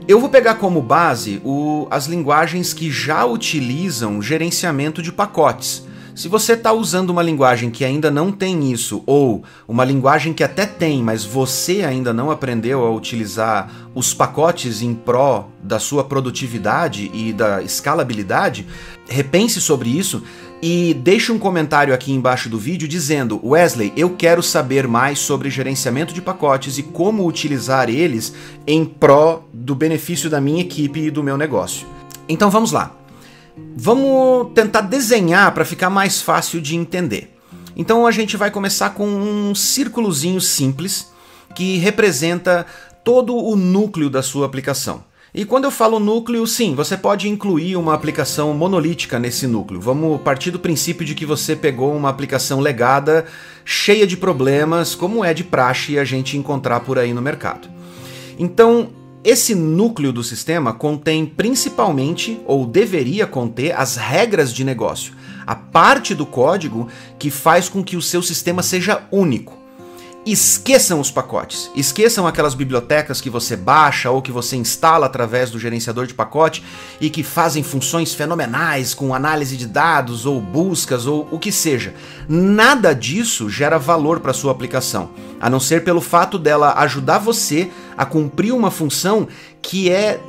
Eu 0.08 0.20
vou 0.20 0.28
pegar 0.28 0.54
como 0.54 0.80
base 0.80 1.42
o, 1.44 1.88
as 1.90 2.06
linguagens 2.06 2.72
que 2.72 2.92
já 2.92 3.24
utilizam 3.24 4.22
gerenciamento 4.22 5.02
de 5.02 5.10
pacotes. 5.10 5.84
Se 6.14 6.28
você 6.28 6.52
está 6.52 6.72
usando 6.72 7.10
uma 7.10 7.24
linguagem 7.24 7.72
que 7.72 7.84
ainda 7.84 8.08
não 8.08 8.30
tem 8.30 8.70
isso, 8.70 9.02
ou 9.04 9.42
uma 9.66 9.84
linguagem 9.84 10.32
que 10.32 10.44
até 10.44 10.64
tem, 10.64 11.02
mas 11.02 11.24
você 11.24 11.82
ainda 11.82 12.12
não 12.12 12.30
aprendeu 12.30 12.86
a 12.86 12.90
utilizar 12.90 13.68
os 13.96 14.14
pacotes 14.14 14.80
em 14.80 14.94
pró 14.94 15.48
da 15.60 15.80
sua 15.80 16.04
produtividade 16.04 17.10
e 17.12 17.32
da 17.32 17.60
escalabilidade, 17.60 18.64
repense 19.08 19.60
sobre 19.60 19.90
isso 19.90 20.22
e 20.62 20.94
deixe 20.94 21.30
um 21.30 21.38
comentário 21.38 21.92
aqui 21.92 22.12
embaixo 22.12 22.48
do 22.48 22.58
vídeo 22.58 22.88
dizendo: 22.88 23.40
Wesley, 23.44 23.92
eu 23.96 24.10
quero 24.10 24.42
saber 24.42 24.88
mais 24.88 25.18
sobre 25.18 25.50
gerenciamento 25.50 26.14
de 26.14 26.22
pacotes 26.22 26.78
e 26.78 26.82
como 26.82 27.26
utilizar 27.26 27.90
eles 27.90 28.32
em 28.66 28.84
pró 28.84 29.44
do 29.52 29.74
benefício 29.74 30.30
da 30.30 30.40
minha 30.40 30.62
equipe 30.62 31.00
e 31.00 31.10
do 31.10 31.22
meu 31.22 31.36
negócio. 31.36 31.86
Então 32.28 32.50
vamos 32.50 32.72
lá. 32.72 32.94
Vamos 33.76 34.52
tentar 34.54 34.82
desenhar 34.82 35.52
para 35.52 35.64
ficar 35.64 35.90
mais 35.90 36.20
fácil 36.20 36.60
de 36.60 36.76
entender. 36.76 37.34
Então 37.76 38.06
a 38.06 38.10
gente 38.10 38.36
vai 38.36 38.50
começar 38.50 38.90
com 38.90 39.06
um 39.06 39.54
círculozinho 39.54 40.40
simples 40.40 41.12
que 41.54 41.76
representa 41.78 42.66
todo 43.04 43.36
o 43.36 43.54
núcleo 43.54 44.10
da 44.10 44.22
sua 44.22 44.46
aplicação. 44.46 45.04
E 45.36 45.44
quando 45.44 45.64
eu 45.64 45.70
falo 45.70 46.00
núcleo, 46.00 46.46
sim, 46.46 46.74
você 46.74 46.96
pode 46.96 47.28
incluir 47.28 47.76
uma 47.76 47.92
aplicação 47.92 48.54
monolítica 48.54 49.18
nesse 49.18 49.46
núcleo. 49.46 49.78
Vamos 49.78 50.18
partir 50.22 50.50
do 50.50 50.58
princípio 50.58 51.04
de 51.04 51.14
que 51.14 51.26
você 51.26 51.54
pegou 51.54 51.94
uma 51.94 52.08
aplicação 52.08 52.58
legada, 52.58 53.26
cheia 53.62 54.06
de 54.06 54.16
problemas, 54.16 54.94
como 54.94 55.22
é 55.22 55.34
de 55.34 55.44
praxe 55.44 55.98
a 55.98 56.04
gente 56.04 56.38
encontrar 56.38 56.80
por 56.80 56.98
aí 56.98 57.12
no 57.12 57.20
mercado. 57.20 57.68
Então, 58.38 58.88
esse 59.22 59.54
núcleo 59.54 60.10
do 60.10 60.24
sistema 60.24 60.72
contém 60.72 61.26
principalmente, 61.26 62.40
ou 62.46 62.64
deveria 62.64 63.26
conter, 63.26 63.78
as 63.78 63.96
regras 63.96 64.50
de 64.50 64.64
negócio, 64.64 65.12
a 65.46 65.54
parte 65.54 66.14
do 66.14 66.24
código 66.24 66.88
que 67.18 67.28
faz 67.30 67.68
com 67.68 67.84
que 67.84 67.94
o 67.98 68.00
seu 68.00 68.22
sistema 68.22 68.62
seja 68.62 69.06
único 69.12 69.55
esqueçam 70.26 70.98
os 71.00 71.08
pacotes. 71.08 71.70
Esqueçam 71.76 72.26
aquelas 72.26 72.52
bibliotecas 72.52 73.20
que 73.20 73.30
você 73.30 73.56
baixa 73.56 74.10
ou 74.10 74.20
que 74.20 74.32
você 74.32 74.56
instala 74.56 75.06
através 75.06 75.50
do 75.52 75.58
gerenciador 75.58 76.04
de 76.04 76.14
pacote 76.14 76.64
e 77.00 77.08
que 77.08 77.22
fazem 77.22 77.62
funções 77.62 78.12
fenomenais 78.12 78.92
com 78.92 79.14
análise 79.14 79.56
de 79.56 79.68
dados 79.68 80.26
ou 80.26 80.40
buscas 80.40 81.06
ou 81.06 81.28
o 81.30 81.38
que 81.38 81.52
seja. 81.52 81.94
Nada 82.28 82.92
disso 82.92 83.48
gera 83.48 83.78
valor 83.78 84.18
para 84.18 84.32
sua 84.32 84.50
aplicação, 84.50 85.10
a 85.40 85.48
não 85.48 85.60
ser 85.60 85.84
pelo 85.84 86.00
fato 86.00 86.38
dela 86.38 86.74
ajudar 86.78 87.18
você 87.18 87.70
a 87.96 88.04
cumprir 88.04 88.52
uma 88.52 88.70
função 88.70 89.28
que 89.62 89.88
é 89.90 90.20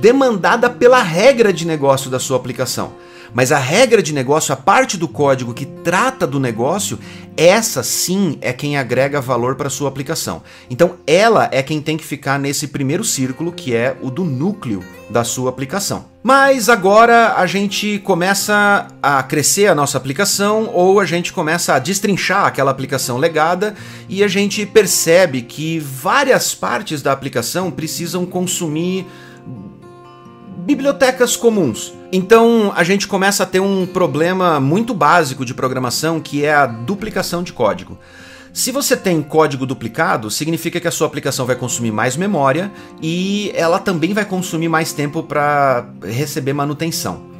demandada 0.00 0.70
pela 0.70 1.02
regra 1.02 1.52
de 1.52 1.66
negócio 1.66 2.08
da 2.08 2.20
sua 2.20 2.36
aplicação. 2.36 2.92
Mas 3.32 3.52
a 3.52 3.58
regra 3.58 4.02
de 4.02 4.12
negócio, 4.12 4.52
a 4.52 4.56
parte 4.56 4.96
do 4.96 5.08
código 5.08 5.54
que 5.54 5.66
trata 5.66 6.26
do 6.26 6.40
negócio, 6.40 6.98
essa 7.36 7.82
sim 7.82 8.38
é 8.40 8.52
quem 8.52 8.76
agrega 8.76 9.20
valor 9.20 9.54
para 9.54 9.70
sua 9.70 9.88
aplicação. 9.88 10.42
Então 10.68 10.96
ela 11.06 11.48
é 11.52 11.62
quem 11.62 11.80
tem 11.80 11.96
que 11.96 12.04
ficar 12.04 12.38
nesse 12.38 12.68
primeiro 12.68 13.04
círculo, 13.04 13.52
que 13.52 13.74
é 13.74 13.96
o 14.02 14.10
do 14.10 14.24
núcleo 14.24 14.82
da 15.08 15.24
sua 15.24 15.50
aplicação. 15.50 16.06
Mas 16.22 16.68
agora 16.68 17.34
a 17.36 17.46
gente 17.46 17.98
começa 18.00 18.88
a 19.02 19.22
crescer 19.22 19.68
a 19.68 19.74
nossa 19.74 19.96
aplicação 19.96 20.70
ou 20.72 21.00
a 21.00 21.06
gente 21.06 21.32
começa 21.32 21.74
a 21.74 21.78
destrinchar 21.78 22.44
aquela 22.44 22.70
aplicação 22.70 23.16
legada 23.16 23.74
e 24.08 24.22
a 24.22 24.28
gente 24.28 24.66
percebe 24.66 25.40
que 25.42 25.78
várias 25.78 26.54
partes 26.54 27.00
da 27.00 27.10
aplicação 27.10 27.70
precisam 27.70 28.26
consumir 28.26 29.06
bibliotecas 30.58 31.36
comuns. 31.36 31.99
Então 32.12 32.72
a 32.74 32.82
gente 32.82 33.06
começa 33.06 33.44
a 33.44 33.46
ter 33.46 33.60
um 33.60 33.86
problema 33.86 34.58
muito 34.58 34.92
básico 34.92 35.44
de 35.44 35.54
programação 35.54 36.20
que 36.20 36.44
é 36.44 36.52
a 36.52 36.66
duplicação 36.66 37.42
de 37.42 37.52
código. 37.52 37.98
Se 38.52 38.72
você 38.72 38.96
tem 38.96 39.22
código 39.22 39.64
duplicado, 39.64 40.28
significa 40.28 40.80
que 40.80 40.88
a 40.88 40.90
sua 40.90 41.06
aplicação 41.06 41.46
vai 41.46 41.54
consumir 41.54 41.92
mais 41.92 42.16
memória 42.16 42.72
e 43.00 43.52
ela 43.54 43.78
também 43.78 44.12
vai 44.12 44.24
consumir 44.24 44.68
mais 44.68 44.92
tempo 44.92 45.22
para 45.22 45.88
receber 46.02 46.52
manutenção. 46.52 47.30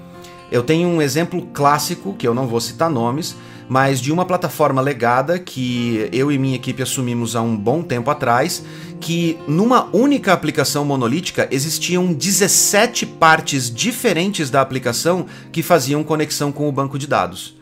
Eu 0.53 0.63
tenho 0.63 0.89
um 0.89 1.03
exemplo 1.03 1.49
clássico, 1.53 2.15
que 2.15 2.27
eu 2.27 2.35
não 2.35 2.47
vou 2.47 2.61
citar 2.61 2.89
nomes, 2.89 3.37
mas 3.71 4.01
de 4.01 4.11
uma 4.11 4.25
plataforma 4.25 4.83
legada 4.83 5.39
que 5.39 6.09
eu 6.13 6.33
e 6.33 6.37
minha 6.37 6.57
equipe 6.57 6.83
assumimos 6.83 7.37
há 7.37 7.41
um 7.41 7.57
bom 7.57 7.83
tempo 7.83 8.11
atrás, 8.11 8.65
que 8.99 9.39
numa 9.47 9.89
única 9.93 10.33
aplicação 10.33 10.85
monolítica 10.85 11.47
existiam 11.53 12.13
17 12.13 13.07
partes 13.07 13.73
diferentes 13.73 14.51
da 14.51 14.61
aplicação 14.61 15.25
que 15.53 15.63
faziam 15.63 16.03
conexão 16.03 16.51
com 16.51 16.69
o 16.69 16.73
banco 16.73 16.99
de 16.99 17.07
dados. 17.07 17.57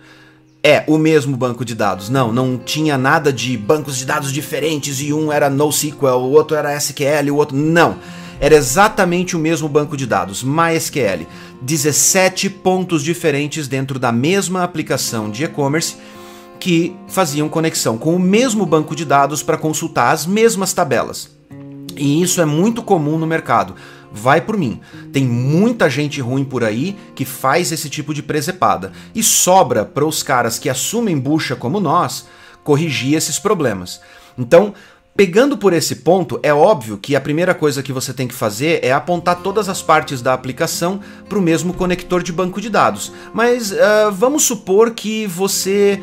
É, 0.63 0.83
o 0.87 0.97
mesmo 0.97 1.37
banco 1.37 1.63
de 1.63 1.75
dados. 1.75 2.09
Não, 2.09 2.33
não 2.33 2.57
tinha 2.57 2.97
nada 2.97 3.31
de 3.31 3.55
bancos 3.59 3.99
de 3.99 4.07
dados 4.07 4.33
diferentes 4.33 5.03
e 5.03 5.13
um 5.13 5.31
era 5.31 5.51
NoSQL, 5.51 6.23
o 6.23 6.31
outro 6.31 6.57
era 6.57 6.75
SQL, 6.75 7.31
o 7.31 7.37
outro. 7.37 7.55
Não 7.55 7.99
Era 8.41 8.55
exatamente 8.55 9.37
o 9.37 9.39
mesmo 9.39 9.69
banco 9.69 9.97
de 9.97 10.07
dados, 10.07 10.43
MySQL. 10.45 11.27
17 11.61 12.49
pontos 12.49 13.03
diferentes 13.03 13.67
dentro 13.67 13.99
da 13.99 14.13
mesma 14.13 14.63
aplicação 14.63 15.29
de 15.29 15.45
e-commerce 15.45 15.97
que 16.61 16.97
faziam 17.09 17.49
conexão 17.49 17.99
com 17.99 18.15
o 18.15 18.19
mesmo 18.19 18.65
banco 18.65 18.95
de 18.95 19.05
dados 19.05 19.43
para 19.43 19.59
consultar 19.59 20.13
as 20.13 20.25
mesmas 20.27 20.73
tabelas. 20.73 21.37
E 21.97 22.23
isso 22.23 22.41
é 22.41 22.45
muito 22.45 22.83
comum 22.83 23.19
no 23.19 23.27
mercado. 23.27 23.75
Vai 24.13 24.41
por 24.41 24.57
mim. 24.57 24.81
Tem 25.13 25.25
muita 25.25 25.91
gente 25.91 26.21
ruim 26.21 26.45
por 26.45 26.63
aí 26.63 26.97
que 27.15 27.25
faz 27.25 27.73
esse 27.73 27.91
tipo 27.91 28.15
de 28.15 28.23
presepada. 28.23 28.93
E 29.15 29.23
sobra 29.23 29.85
para 29.85 30.07
os 30.07 30.23
caras 30.23 30.59
que 30.59 30.69
assumem 30.69 31.19
bucha 31.19 31.57
como 31.57 31.81
nós 31.81 32.27
corrigir 32.63 33.15
esses 33.15 33.39
problemas. 33.39 34.01
Então, 34.37 34.75
Pegando 35.19 35.59
por 35.59 35.73
esse 35.73 35.97
ponto, 35.97 36.39
é 36.45 36.55
óbvio 36.55 36.97
que 36.97 37.17
a 37.17 37.21
primeira 37.21 37.53
coisa 37.53 37.83
que 37.83 37.93
você 37.93 38.13
tem 38.13 38.29
que 38.29 38.35
fazer 38.35 38.79
é 38.85 38.93
apontar 38.93 39.43
todas 39.43 39.69
as 39.69 39.83
partes 39.83 40.23
da 40.23 40.33
aplicação 40.33 41.01
para 41.29 41.37
o 41.37 41.43
mesmo 41.43 41.75
conector 41.75 42.23
de 42.23 42.33
banco 42.33 42.61
de 42.61 42.71
dados. 42.71 43.11
Mas 43.35 43.73
uh, 43.73 44.13
vamos 44.13 44.45
supor 44.45 44.93
que 44.93 45.27
você 45.27 46.01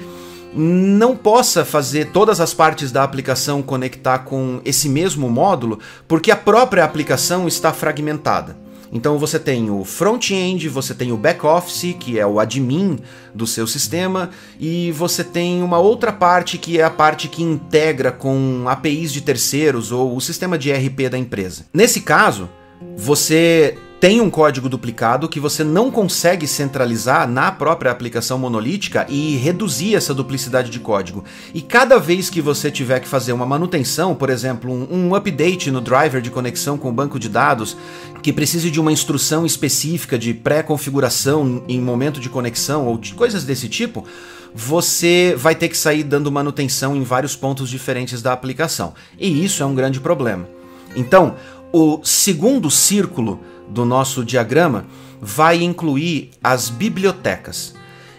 não 0.54 1.16
possa 1.16 1.64
fazer 1.64 2.12
todas 2.12 2.42
as 2.42 2.54
partes 2.54 2.92
da 2.92 3.04
aplicação 3.04 3.62
conectar 3.62 4.20
com 4.20 4.60
esse 4.66 4.90
mesmo 4.90 5.30
módulo, 5.30 5.80
porque 6.10 6.30
a 6.30 6.36
própria 6.36 6.84
aplicação 6.84 7.48
está 7.48 7.72
fragmentada. 7.72 8.65
Então 8.96 9.20
você 9.20 9.38
tem 9.38 9.70
o 9.70 9.84
front-end, 9.84 10.70
você 10.70 10.94
tem 10.94 11.12
o 11.12 11.18
back-office, 11.18 11.94
que 12.00 12.18
é 12.18 12.26
o 12.26 12.40
admin 12.40 12.98
do 13.34 13.46
seu 13.46 13.68
sistema, 13.68 14.30
e 14.58 14.90
você 14.94 15.22
tem 15.22 15.62
uma 15.62 15.78
outra 15.78 16.14
parte 16.14 16.58
que 16.58 16.80
é 16.80 16.84
a 16.86 16.90
parte 16.90 17.28
que 17.28 17.44
integra 17.44 18.10
com 18.10 18.64
APIs 18.70 19.12
de 19.12 19.20
terceiros 19.20 19.92
ou 19.92 20.16
o 20.16 20.22
sistema 20.22 20.58
de 20.58 20.70
ERP 20.70 21.10
da 21.10 21.18
empresa. 21.18 21.66
Nesse 21.74 22.00
caso, 22.00 22.50
você 22.96 23.78
tem 24.00 24.20
um 24.20 24.30
código 24.30 24.68
duplicado 24.68 25.30
que 25.30 25.40
você 25.40 25.64
não 25.64 25.90
consegue 25.90 26.48
centralizar 26.48 27.28
na 27.28 27.52
própria 27.52 27.92
aplicação 27.92 28.38
monolítica 28.38 29.06
e 29.10 29.38
reduzir 29.38 29.96
essa 29.96 30.14
duplicidade 30.14 30.70
de 30.70 30.80
código. 30.80 31.24
E 31.54 31.62
cada 31.62 31.98
vez 31.98 32.30
que 32.30 32.42
você 32.42 32.70
tiver 32.70 33.00
que 33.00 33.08
fazer 33.08 33.32
uma 33.32 33.46
manutenção, 33.46 34.14
por 34.14 34.30
exemplo, 34.30 34.72
um, 34.72 35.16
update 35.16 35.72
no 35.72 35.80
driver 35.80 36.22
de 36.22 36.30
conexão 36.30 36.78
com 36.78 36.90
o 36.90 36.94
banco 36.94 37.18
de 37.18 37.30
dados, 37.30 37.78
que 38.22 38.34
precise 38.34 38.70
de 38.70 38.80
uma 38.80 38.92
instrução 38.92 39.46
específica 39.46 40.20
de 40.20 40.34
pré-configuração 40.34 41.64
em 41.68 41.80
momento 41.80 42.20
de 42.20 42.30
conexão 42.30 42.88
ou 42.88 42.98
de 42.98 43.14
coisas 43.14 43.46
desse 43.46 43.70
tipo, 43.70 44.06
você 44.54 45.36
vai 45.38 45.56
ter 45.56 45.70
que 45.70 45.78
sair 45.78 46.04
dando 46.04 46.32
manutenção 46.32 46.96
em 46.96 47.04
vários 47.04 47.36
pontos 47.36 47.70
diferentes 47.70 48.22
da 48.22 48.34
aplicação. 48.34 48.94
E 49.18 49.44
isso 49.44 49.64
é 49.64 49.66
um 49.66 49.76
grande 49.76 50.00
problema. 50.00 50.48
Então, 50.96 51.36
o 51.74 52.00
segundo 52.04 52.72
círculo 52.72 53.40
do 53.68 53.86
nosso 53.86 54.24
diagrama 54.24 54.86
vai 55.22 55.62
incluir 55.64 56.32
as 56.44 56.70
bibliotecas. 56.70 57.74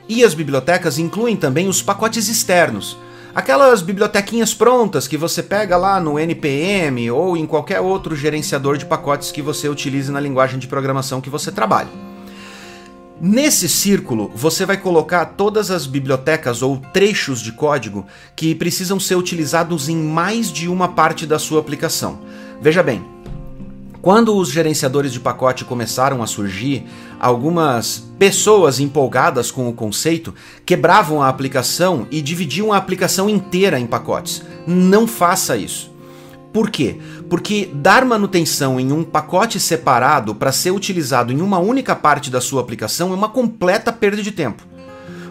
E 0.09 0.25
as 0.25 0.35
bibliotecas 0.35 0.99
incluem 0.99 1.37
também 1.37 1.69
os 1.69 1.83
pacotes 1.83 2.29
externos. 2.29 2.97
Aquelas 3.35 3.83
bibliotequinhas 3.83 4.55
prontas 4.55 5.07
que 5.07 5.17
você 5.17 5.43
pega 5.43 5.77
lá 5.77 6.01
no 6.01 6.19
NPM 6.19 7.11
ou 7.11 7.37
em 7.37 7.45
qualquer 7.45 7.81
outro 7.81 8.17
gerenciador 8.17 8.79
de 8.79 8.87
pacotes 8.87 9.31
que 9.31 9.43
você 9.43 9.69
utilize 9.69 10.11
na 10.11 10.21
linguagem 10.21 10.59
de 10.59 10.67
programação 10.67 11.21
que 11.21 11.29
você 11.29 11.53
trabalha. 11.53 11.91
Nesse 13.21 13.69
círculo, 13.69 14.31
você 14.35 14.67
vai 14.67 14.77
colocar 14.77 15.25
todas 15.25 15.71
as 15.71 15.87
bibliotecas 15.87 16.61
ou 16.63 16.79
trechos 16.93 17.41
de 17.41 17.51
código 17.51 18.07
que 18.35 18.55
precisam 18.55 19.01
ser 19.01 19.17
utilizados 19.17 19.89
em 19.89 19.97
mais 19.97 20.53
de 20.53 20.69
uma 20.69 20.89
parte 20.89 21.27
da 21.27 21.39
sua 21.39 21.61
aplicação. 21.61 22.21
Veja 22.61 22.83
bem, 22.83 23.03
quando 24.07 24.37
os 24.37 24.53
gerenciadores 24.53 25.13
de 25.13 25.19
pacote 25.19 25.65
começaram 25.65 26.23
a 26.23 26.29
surgir, 26.29 26.87
algumas 27.19 28.09
pessoas 28.17 28.79
empolgadas 28.79 29.51
com 29.51 29.69
o 29.69 29.73
conceito 29.73 30.33
quebravam 30.65 31.21
a 31.21 31.29
aplicação 31.29 32.07
e 32.09 32.23
dividiam 32.23 32.73
a 32.73 32.77
aplicação 32.77 33.29
inteira 33.29 33.81
em 33.81 33.85
pacotes. 33.85 34.45
Não 34.65 35.09
faça 35.09 35.57
isso. 35.57 35.91
Por 36.53 36.71
quê? 36.71 36.99
Porque 37.29 37.69
dar 37.75 38.05
manutenção 38.05 38.79
em 38.79 38.93
um 38.93 39.03
pacote 39.03 39.59
separado 39.59 40.37
para 40.37 40.53
ser 40.53 40.71
utilizado 40.71 41.33
em 41.33 41.41
uma 41.41 41.59
única 41.59 41.97
parte 41.97 42.31
da 42.31 42.41
sua 42.41 42.61
aplicação 42.61 43.11
é 43.11 43.15
uma 43.17 43.31
completa 43.31 43.93
perda 43.93 44.23
de 44.23 44.31
tempo. 44.31 44.63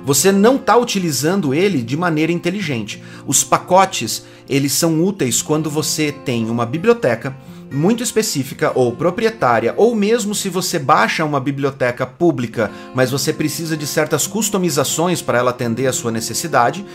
Você 0.03 0.33
não 0.33 0.57
está 0.57 0.75
utilizando 0.75 1.53
ele 1.53 1.81
de 1.81 1.95
maneira 1.95 2.33
inteligente. 2.33 3.01
Os 3.25 3.41
pacotes, 3.41 4.25
eles 4.49 4.73
são 4.73 5.01
úteis 5.01 5.41
quando 5.41 5.69
você 5.69 6.11
tem 6.11 6.49
uma 6.49 6.65
biblioteca 6.65 7.33
muito 7.71 8.03
específica 8.03 8.71
ou 8.75 8.91
proprietária, 8.91 9.73
ou 9.77 9.95
mesmo 9.95 10.33
se 10.33 10.49
você 10.49 10.79
baixa 10.79 11.25
uma 11.25 11.39
biblioteca 11.39 12.05
pública, 12.05 12.71
mas 12.93 13.11
você 13.11 13.33
precisa 13.33 13.75
de 13.75 13.85
certas 13.85 14.27
customizações 14.27 15.21
para 15.21 15.37
ela 15.37 15.51
atender 15.51 15.87
a 15.87 15.93
sua 15.93 16.11
necessidade, 16.11 16.85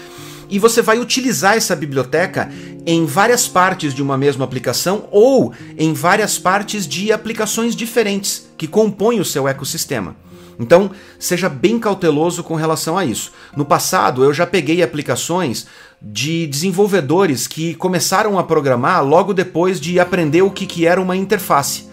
e 0.50 0.59
você 0.59 0.83
vai 0.83 0.98
utilizar 0.98 1.56
essa 1.56 1.76
biblioteca 1.76 2.50
em 2.85 3.06
várias 3.06 3.46
partes 3.46 3.94
de 3.94 4.02
uma 4.02 4.18
mesma 4.18 4.44
aplicação 4.44 5.06
ou 5.12 5.52
em 5.78 5.92
várias 5.92 6.38
partes 6.38 6.88
de 6.88 7.12
aplicações 7.12 7.76
diferentes 7.76 8.50
que 8.59 8.66
compõem 8.66 9.20
o 9.20 9.24
seu 9.24 9.46
ecossistema. 9.46 10.16
Então, 10.59 10.90
seja 11.18 11.48
bem 11.48 11.78
cauteloso 11.78 12.42
com 12.44 12.54
relação 12.54 12.98
a 12.98 13.04
isso. 13.04 13.33
No 13.56 13.64
passado, 13.64 14.22
eu 14.22 14.35
já 14.35 14.46
peguei 14.46 14.83
aplicações 14.83 15.66
de 16.03 16.47
desenvolvedores 16.47 17.47
que 17.47 17.75
começaram 17.75 18.39
a 18.39 18.45
programar 18.45 19.05
logo 19.05 19.35
depois 19.35 19.81
de 19.81 20.01
aprender 20.01 20.43
o 20.43 20.51
que, 20.51 20.65
que 20.65 20.87
era 20.87 21.01
uma 21.01 21.17
interface. 21.17 21.91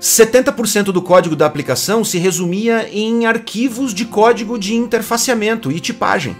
70% 0.00 0.84
do 0.84 1.02
código 1.02 1.36
da 1.36 1.46
aplicação 1.46 2.02
se 2.02 2.18
resumia 2.18 2.88
em 2.90 3.26
arquivos 3.26 3.94
de 3.94 4.04
código 4.04 4.58
de 4.58 4.74
interfaceamento 4.74 5.70
e 5.70 5.78
tipagem. 5.78 6.34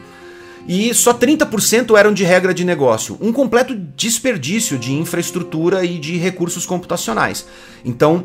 E 0.67 0.95
só 0.95 1.13
30% 1.13 1.97
eram 1.97 2.13
de 2.13 2.25
regra 2.25 2.55
de 2.55 2.65
negócio, 2.65 3.19
um 3.21 3.33
completo 3.33 3.75
desperdício 3.97 4.79
de 4.79 4.93
infraestrutura 4.93 5.85
e 5.85 5.99
de 5.99 6.17
recursos 6.17 6.65
computacionais. 6.65 7.47
Então, 7.85 8.25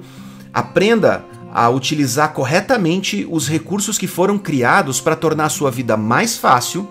aprenda 0.53 1.25
a 1.53 1.69
utilizar 1.69 2.33
corretamente 2.33 3.27
os 3.29 3.47
recursos 3.47 3.97
que 3.97 4.07
foram 4.07 4.37
criados 4.37 5.01
para 5.01 5.15
tornar 5.15 5.45
a 5.45 5.49
sua 5.49 5.71
vida 5.71 5.97
mais 5.97 6.37
fácil 6.37 6.87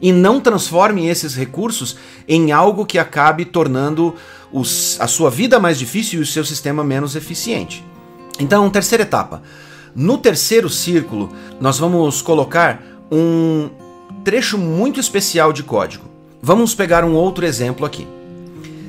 e 0.00 0.12
não 0.12 0.40
transforme 0.40 1.08
esses 1.08 1.34
recursos 1.34 1.96
em 2.26 2.52
algo 2.52 2.86
que 2.86 2.98
acabe 2.98 3.44
tornando 3.44 4.14
os, 4.52 4.96
a 5.00 5.06
sua 5.06 5.30
vida 5.30 5.58
mais 5.58 5.78
difícil 5.78 6.20
e 6.20 6.22
o 6.22 6.26
seu 6.26 6.44
sistema 6.44 6.82
menos 6.82 7.14
eficiente. 7.16 7.84
Então, 8.38 8.70
terceira 8.70 9.02
etapa. 9.02 9.42
No 9.94 10.18
terceiro 10.18 10.68
círculo, 10.68 11.30
nós 11.60 11.78
vamos 11.78 12.22
colocar 12.22 12.82
um 13.10 13.68
trecho 14.24 14.56
muito 14.56 15.00
especial 15.00 15.52
de 15.52 15.62
código. 15.62 16.04
Vamos 16.40 16.74
pegar 16.74 17.04
um 17.04 17.14
outro 17.14 17.44
exemplo 17.44 17.84
aqui. 17.84 18.06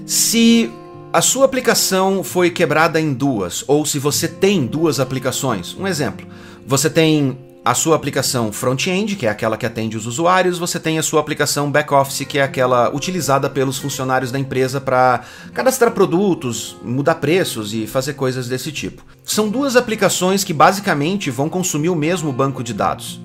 Se 0.05 0.71
a 1.11 1.21
sua 1.21 1.45
aplicação 1.45 2.23
foi 2.23 2.49
quebrada 2.49 2.99
em 2.99 3.13
duas, 3.13 3.65
ou 3.67 3.85
se 3.85 3.99
você 3.99 4.27
tem 4.27 4.65
duas 4.65 4.99
aplicações. 4.99 5.75
Um 5.77 5.85
exemplo: 5.85 6.25
você 6.65 6.89
tem 6.89 7.37
a 7.63 7.75
sua 7.75 7.95
aplicação 7.95 8.51
front-end, 8.51 9.15
que 9.15 9.27
é 9.27 9.29
aquela 9.29 9.55
que 9.55 9.67
atende 9.67 9.95
os 9.95 10.07
usuários, 10.07 10.57
você 10.57 10.79
tem 10.79 10.97
a 10.97 11.03
sua 11.03 11.19
aplicação 11.21 11.71
back-office, 11.71 12.25
que 12.25 12.39
é 12.39 12.43
aquela 12.43 12.93
utilizada 12.93 13.47
pelos 13.49 13.77
funcionários 13.77 14.31
da 14.31 14.39
empresa 14.39 14.81
para 14.81 15.21
cadastrar 15.53 15.91
produtos, 15.91 16.75
mudar 16.83 17.15
preços 17.15 17.71
e 17.71 17.85
fazer 17.85 18.13
coisas 18.13 18.47
desse 18.47 18.71
tipo. 18.71 19.03
São 19.23 19.47
duas 19.47 19.75
aplicações 19.75 20.43
que 20.43 20.53
basicamente 20.53 21.29
vão 21.29 21.47
consumir 21.47 21.89
o 21.89 21.95
mesmo 21.95 22.33
banco 22.33 22.63
de 22.63 22.73
dados. 22.73 23.21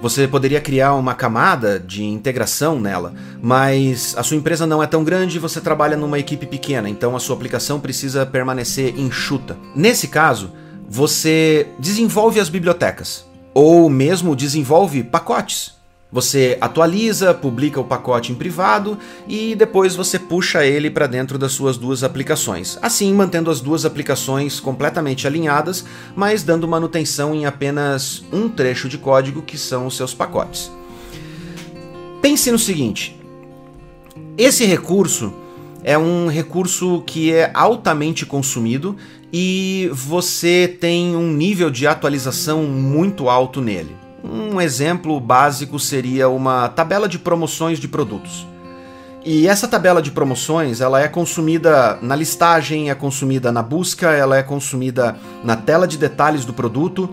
Você 0.00 0.26
poderia 0.26 0.60
criar 0.60 0.94
uma 0.94 1.14
camada 1.14 1.78
de 1.78 2.02
integração 2.02 2.80
nela, 2.80 3.12
mas 3.42 4.14
a 4.16 4.22
sua 4.22 4.36
empresa 4.38 4.66
não 4.66 4.82
é 4.82 4.86
tão 4.86 5.04
grande 5.04 5.36
e 5.36 5.40
você 5.40 5.60
trabalha 5.60 5.96
numa 5.96 6.18
equipe 6.18 6.46
pequena, 6.46 6.88
então 6.88 7.14
a 7.14 7.20
sua 7.20 7.36
aplicação 7.36 7.78
precisa 7.78 8.24
permanecer 8.24 8.98
enxuta. 8.98 9.56
Nesse 9.74 10.08
caso, 10.08 10.52
você 10.88 11.66
desenvolve 11.78 12.38
as 12.38 12.48
bibliotecas, 12.48 13.25
ou 13.56 13.88
mesmo 13.88 14.36
desenvolve 14.36 15.02
pacotes. 15.02 15.72
Você 16.12 16.58
atualiza, 16.60 17.32
publica 17.32 17.80
o 17.80 17.84
pacote 17.84 18.30
em 18.30 18.34
privado 18.34 18.98
e 19.26 19.54
depois 19.54 19.96
você 19.96 20.18
puxa 20.18 20.62
ele 20.62 20.90
para 20.90 21.06
dentro 21.06 21.38
das 21.38 21.52
suas 21.52 21.78
duas 21.78 22.04
aplicações. 22.04 22.78
Assim, 22.82 23.14
mantendo 23.14 23.50
as 23.50 23.62
duas 23.62 23.86
aplicações 23.86 24.60
completamente 24.60 25.26
alinhadas, 25.26 25.86
mas 26.14 26.42
dando 26.42 26.68
manutenção 26.68 27.34
em 27.34 27.46
apenas 27.46 28.22
um 28.30 28.46
trecho 28.46 28.90
de 28.90 28.98
código 28.98 29.40
que 29.40 29.56
são 29.56 29.86
os 29.86 29.96
seus 29.96 30.12
pacotes. 30.12 30.70
Pense 32.20 32.52
no 32.52 32.58
seguinte: 32.58 33.18
esse 34.36 34.66
recurso 34.66 35.32
é 35.82 35.96
um 35.96 36.26
recurso 36.26 37.02
que 37.06 37.32
é 37.32 37.50
altamente 37.54 38.26
consumido 38.26 38.96
e 39.38 39.90
você 39.92 40.66
tem 40.80 41.14
um 41.14 41.30
nível 41.30 41.70
de 41.70 41.86
atualização 41.86 42.62
muito 42.62 43.28
alto 43.28 43.60
nele. 43.60 43.94
Um 44.24 44.58
exemplo 44.58 45.20
básico 45.20 45.78
seria 45.78 46.26
uma 46.26 46.70
tabela 46.70 47.06
de 47.06 47.18
promoções 47.18 47.78
de 47.78 47.86
produtos. 47.86 48.46
E 49.26 49.46
essa 49.46 49.68
tabela 49.68 50.00
de 50.00 50.10
promoções, 50.10 50.80
ela 50.80 51.02
é 51.02 51.06
consumida 51.06 51.98
na 52.00 52.16
listagem, 52.16 52.88
é 52.88 52.94
consumida 52.94 53.52
na 53.52 53.62
busca, 53.62 54.10
ela 54.10 54.38
é 54.38 54.42
consumida 54.42 55.18
na 55.44 55.54
tela 55.54 55.86
de 55.86 55.98
detalhes 55.98 56.46
do 56.46 56.54
produto 56.54 57.06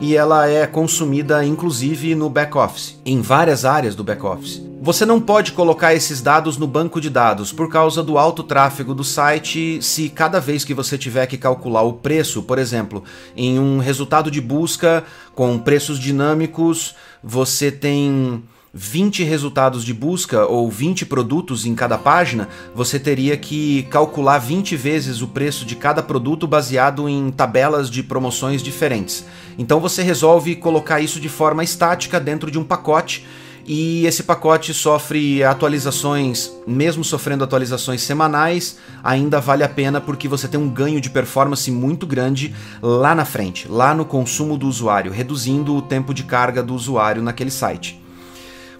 e 0.00 0.16
ela 0.16 0.48
é 0.48 0.66
consumida 0.66 1.44
inclusive 1.44 2.14
no 2.14 2.30
back-office, 2.30 2.98
em 3.04 3.20
várias 3.20 3.64
áreas 3.64 3.94
do 3.94 4.04
back-office. 4.04 4.68
Você 4.80 5.04
não 5.04 5.20
pode 5.20 5.52
colocar 5.52 5.92
esses 5.92 6.22
dados 6.22 6.56
no 6.56 6.66
banco 6.66 7.00
de 7.00 7.10
dados 7.10 7.52
por 7.52 7.68
causa 7.68 8.00
do 8.00 8.16
alto 8.16 8.44
tráfego 8.44 8.94
do 8.94 9.02
site. 9.02 9.82
Se 9.82 10.08
cada 10.08 10.40
vez 10.40 10.64
que 10.64 10.72
você 10.72 10.96
tiver 10.96 11.26
que 11.26 11.36
calcular 11.36 11.82
o 11.82 11.94
preço, 11.94 12.44
por 12.44 12.58
exemplo, 12.58 13.02
em 13.36 13.58
um 13.58 13.78
resultado 13.78 14.30
de 14.30 14.40
busca 14.40 15.02
com 15.34 15.58
preços 15.58 15.98
dinâmicos, 15.98 16.94
você 17.22 17.72
tem 17.72 18.42
20 18.72 19.24
resultados 19.24 19.84
de 19.84 19.94
busca 19.94 20.46
ou 20.46 20.70
20 20.70 21.06
produtos 21.06 21.64
em 21.64 21.74
cada 21.74 21.96
página, 21.96 22.48
você 22.74 22.98
teria 22.98 23.36
que 23.36 23.84
calcular 23.84 24.38
20 24.38 24.76
vezes 24.76 25.22
o 25.22 25.28
preço 25.28 25.64
de 25.64 25.74
cada 25.74 26.02
produto 26.02 26.46
baseado 26.46 27.08
em 27.08 27.30
tabelas 27.30 27.90
de 27.90 28.02
promoções 28.02 28.62
diferentes. 28.62 29.24
Então 29.58 29.80
você 29.80 30.02
resolve 30.02 30.54
colocar 30.56 31.00
isso 31.00 31.18
de 31.18 31.28
forma 31.28 31.64
estática 31.64 32.20
dentro 32.20 32.50
de 32.50 32.58
um 32.58 32.64
pacote 32.64 33.26
e 33.70 34.06
esse 34.06 34.22
pacote 34.22 34.72
sofre 34.72 35.44
atualizações, 35.44 36.50
mesmo 36.66 37.04
sofrendo 37.04 37.44
atualizações 37.44 38.00
semanais, 38.00 38.78
ainda 39.04 39.42
vale 39.42 39.62
a 39.62 39.68
pena 39.68 40.00
porque 40.00 40.26
você 40.26 40.48
tem 40.48 40.58
um 40.58 40.70
ganho 40.70 41.02
de 41.02 41.10
performance 41.10 41.70
muito 41.70 42.06
grande 42.06 42.54
lá 42.80 43.14
na 43.14 43.26
frente, 43.26 43.68
lá 43.68 43.94
no 43.94 44.06
consumo 44.06 44.56
do 44.56 44.66
usuário, 44.66 45.12
reduzindo 45.12 45.76
o 45.76 45.82
tempo 45.82 46.14
de 46.14 46.24
carga 46.24 46.62
do 46.62 46.74
usuário 46.74 47.22
naquele 47.22 47.50
site. 47.50 48.00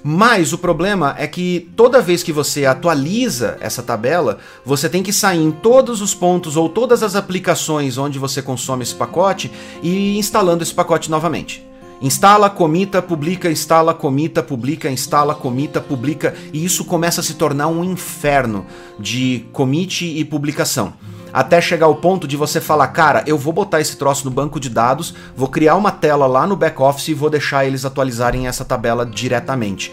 Mas 0.02 0.52
o 0.52 0.58
problema 0.58 1.14
é 1.18 1.26
que 1.26 1.68
toda 1.74 2.00
vez 2.00 2.22
que 2.22 2.32
você 2.32 2.64
atualiza 2.64 3.56
essa 3.60 3.82
tabela, 3.82 4.38
você 4.64 4.88
tem 4.88 5.02
que 5.02 5.12
sair 5.12 5.42
em 5.42 5.50
todos 5.50 6.00
os 6.00 6.14
pontos 6.14 6.56
ou 6.56 6.68
todas 6.68 7.02
as 7.02 7.16
aplicações 7.16 7.98
onde 7.98 8.18
você 8.18 8.40
consome 8.40 8.82
esse 8.82 8.94
pacote 8.94 9.50
e 9.82 9.88
ir 9.88 10.18
instalando 10.18 10.62
esse 10.62 10.72
pacote 10.72 11.10
novamente. 11.10 11.66
Instala, 12.00 12.48
comita, 12.48 13.02
publica, 13.02 13.50
instala, 13.50 13.92
comita, 13.92 14.40
publica, 14.40 14.88
instala, 14.88 15.34
comita, 15.34 15.80
publica, 15.80 16.32
e 16.52 16.64
isso 16.64 16.84
começa 16.84 17.20
a 17.20 17.24
se 17.24 17.34
tornar 17.34 17.66
um 17.66 17.82
inferno 17.82 18.64
de 19.00 19.46
commit 19.52 20.04
e 20.06 20.24
publicação 20.24 20.94
até 21.32 21.60
chegar 21.60 21.86
ao 21.86 21.96
ponto 21.96 22.26
de 22.26 22.36
você 22.36 22.60
falar, 22.60 22.88
cara, 22.88 23.24
eu 23.26 23.36
vou 23.38 23.52
botar 23.52 23.80
esse 23.80 23.96
troço 23.96 24.24
no 24.24 24.30
banco 24.30 24.58
de 24.58 24.68
dados, 24.68 25.14
vou 25.36 25.48
criar 25.48 25.76
uma 25.76 25.90
tela 25.90 26.26
lá 26.26 26.46
no 26.46 26.56
back-office 26.56 27.08
e 27.08 27.14
vou 27.14 27.30
deixar 27.30 27.66
eles 27.66 27.84
atualizarem 27.84 28.46
essa 28.46 28.64
tabela 28.64 29.04
diretamente. 29.04 29.92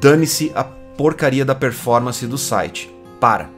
Dane-se 0.00 0.52
a 0.54 0.64
porcaria 0.64 1.44
da 1.44 1.54
performance 1.54 2.26
do 2.26 2.38
site. 2.38 2.90
Para. 3.20 3.48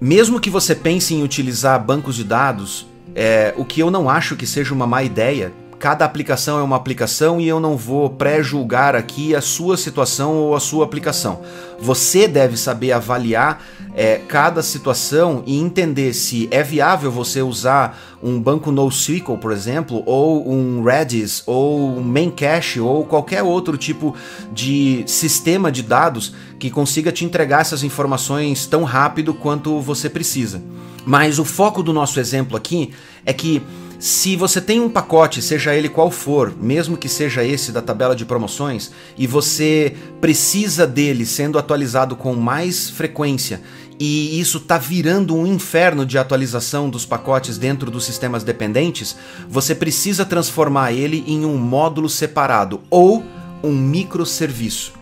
Mesmo 0.00 0.40
que 0.40 0.50
você 0.50 0.74
pense 0.74 1.14
em 1.14 1.22
utilizar 1.22 1.82
bancos 1.82 2.16
de 2.16 2.24
dados, 2.24 2.86
é, 3.14 3.54
o 3.56 3.64
que 3.64 3.80
eu 3.80 3.90
não 3.90 4.10
acho 4.10 4.36
que 4.36 4.46
seja 4.46 4.74
uma 4.74 4.86
má 4.86 5.02
ideia, 5.02 5.52
cada 5.84 6.06
aplicação 6.06 6.58
é 6.58 6.62
uma 6.62 6.76
aplicação 6.76 7.38
e 7.38 7.46
eu 7.46 7.60
não 7.60 7.76
vou 7.76 8.08
pré-julgar 8.08 8.96
aqui 8.96 9.34
a 9.34 9.42
sua 9.42 9.76
situação 9.76 10.34
ou 10.34 10.56
a 10.56 10.58
sua 10.58 10.82
aplicação. 10.82 11.42
Você 11.78 12.26
deve 12.26 12.56
saber 12.56 12.92
avaliar 12.92 13.62
é, 13.94 14.18
cada 14.26 14.62
situação 14.62 15.42
e 15.44 15.60
entender 15.60 16.14
se 16.14 16.48
é 16.50 16.62
viável 16.62 17.10
você 17.10 17.42
usar 17.42 18.00
um 18.22 18.40
banco 18.40 18.72
NoSQL, 18.72 19.36
por 19.36 19.52
exemplo, 19.52 20.02
ou 20.06 20.50
um 20.50 20.82
Redis, 20.82 21.42
ou 21.44 21.98
um 21.98 22.02
Memcache, 22.02 22.80
ou 22.80 23.04
qualquer 23.04 23.42
outro 23.42 23.76
tipo 23.76 24.16
de 24.54 25.04
sistema 25.06 25.70
de 25.70 25.82
dados 25.82 26.34
que 26.58 26.70
consiga 26.70 27.12
te 27.12 27.26
entregar 27.26 27.60
essas 27.60 27.82
informações 27.82 28.64
tão 28.64 28.84
rápido 28.84 29.34
quanto 29.34 29.78
você 29.82 30.08
precisa. 30.08 30.62
Mas 31.04 31.38
o 31.38 31.44
foco 31.44 31.82
do 31.82 31.92
nosso 31.92 32.18
exemplo 32.18 32.56
aqui 32.56 32.90
é 33.26 33.34
que 33.34 33.62
se 34.04 34.36
você 34.36 34.60
tem 34.60 34.80
um 34.80 34.90
pacote, 34.90 35.40
seja 35.40 35.74
ele 35.74 35.88
qual 35.88 36.10
for, 36.10 36.52
mesmo 36.60 36.94
que 36.94 37.08
seja 37.08 37.42
esse 37.42 37.72
da 37.72 37.80
tabela 37.80 38.14
de 38.14 38.26
promoções, 38.26 38.90
e 39.16 39.26
você 39.26 39.96
precisa 40.20 40.86
dele 40.86 41.24
sendo 41.24 41.58
atualizado 41.58 42.14
com 42.14 42.34
mais 42.34 42.90
frequência, 42.90 43.62
e 43.98 44.38
isso 44.38 44.58
está 44.58 44.76
virando 44.76 45.34
um 45.34 45.46
inferno 45.46 46.04
de 46.04 46.18
atualização 46.18 46.90
dos 46.90 47.06
pacotes 47.06 47.56
dentro 47.56 47.90
dos 47.90 48.04
sistemas 48.04 48.44
dependentes, 48.44 49.16
você 49.48 49.74
precisa 49.74 50.26
transformar 50.26 50.92
ele 50.92 51.24
em 51.26 51.46
um 51.46 51.56
módulo 51.56 52.10
separado 52.10 52.82
ou 52.90 53.24
um 53.62 53.72
microserviço. 53.72 54.92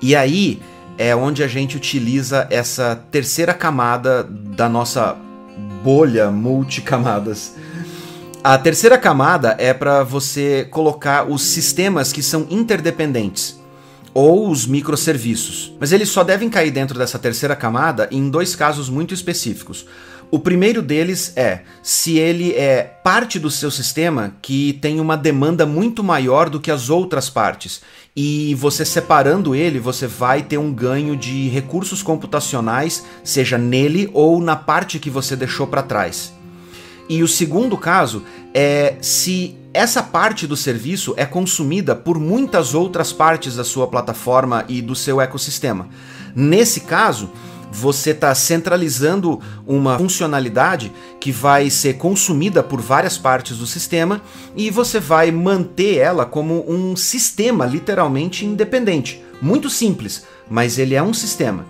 E 0.00 0.14
aí 0.14 0.62
é 0.96 1.16
onde 1.16 1.42
a 1.42 1.48
gente 1.48 1.76
utiliza 1.76 2.46
essa 2.48 2.94
terceira 3.10 3.52
camada 3.52 4.22
da 4.22 4.68
nossa 4.68 5.16
bolha 5.82 6.30
multicamadas 6.30 7.56
a 8.42 8.56
terceira 8.56 8.96
camada 8.96 9.54
é 9.58 9.74
para 9.74 10.02
você 10.02 10.66
colocar 10.70 11.30
os 11.30 11.42
sistemas 11.42 12.10
que 12.10 12.22
são 12.22 12.46
interdependentes 12.48 13.60
ou 14.14 14.48
os 14.48 14.66
microserviços. 14.66 15.74
Mas 15.78 15.92
eles 15.92 16.08
só 16.08 16.24
devem 16.24 16.48
cair 16.48 16.70
dentro 16.70 16.98
dessa 16.98 17.18
terceira 17.18 17.54
camada 17.54 18.08
em 18.10 18.30
dois 18.30 18.56
casos 18.56 18.88
muito 18.88 19.12
específicos. 19.12 19.86
O 20.30 20.38
primeiro 20.38 20.80
deles 20.80 21.32
é 21.36 21.62
se 21.82 22.16
ele 22.16 22.52
é 22.54 22.82
parte 22.82 23.38
do 23.38 23.50
seu 23.50 23.70
sistema 23.70 24.34
que 24.40 24.78
tem 24.80 25.00
uma 25.00 25.16
demanda 25.16 25.66
muito 25.66 26.02
maior 26.02 26.48
do 26.48 26.60
que 26.60 26.70
as 26.70 26.88
outras 26.88 27.28
partes. 27.28 27.82
E 28.16 28.54
você 28.54 28.84
separando 28.84 29.54
ele, 29.54 29.78
você 29.78 30.06
vai 30.06 30.42
ter 30.42 30.56
um 30.56 30.72
ganho 30.72 31.14
de 31.14 31.48
recursos 31.48 32.02
computacionais, 32.02 33.04
seja 33.22 33.58
nele 33.58 34.08
ou 34.14 34.40
na 34.40 34.56
parte 34.56 34.98
que 34.98 35.10
você 35.10 35.36
deixou 35.36 35.66
para 35.66 35.82
trás. 35.82 36.39
E 37.10 37.24
o 37.24 37.28
segundo 37.28 37.76
caso 37.76 38.22
é 38.54 38.94
se 39.00 39.56
essa 39.74 40.00
parte 40.00 40.46
do 40.46 40.56
serviço 40.56 41.12
é 41.16 41.26
consumida 41.26 41.92
por 41.96 42.20
muitas 42.20 42.72
outras 42.72 43.12
partes 43.12 43.56
da 43.56 43.64
sua 43.64 43.88
plataforma 43.88 44.64
e 44.68 44.80
do 44.80 44.94
seu 44.94 45.20
ecossistema. 45.20 45.88
Nesse 46.36 46.82
caso, 46.82 47.28
você 47.68 48.10
está 48.10 48.32
centralizando 48.32 49.40
uma 49.66 49.98
funcionalidade 49.98 50.92
que 51.18 51.32
vai 51.32 51.68
ser 51.68 51.94
consumida 51.94 52.62
por 52.62 52.80
várias 52.80 53.18
partes 53.18 53.58
do 53.58 53.66
sistema 53.66 54.22
e 54.54 54.70
você 54.70 55.00
vai 55.00 55.32
manter 55.32 55.96
ela 55.96 56.24
como 56.24 56.64
um 56.70 56.94
sistema 56.94 57.66
literalmente 57.66 58.46
independente. 58.46 59.20
Muito 59.42 59.68
simples, 59.68 60.24
mas 60.48 60.78
ele 60.78 60.94
é 60.94 61.02
um 61.02 61.12
sistema. 61.12 61.66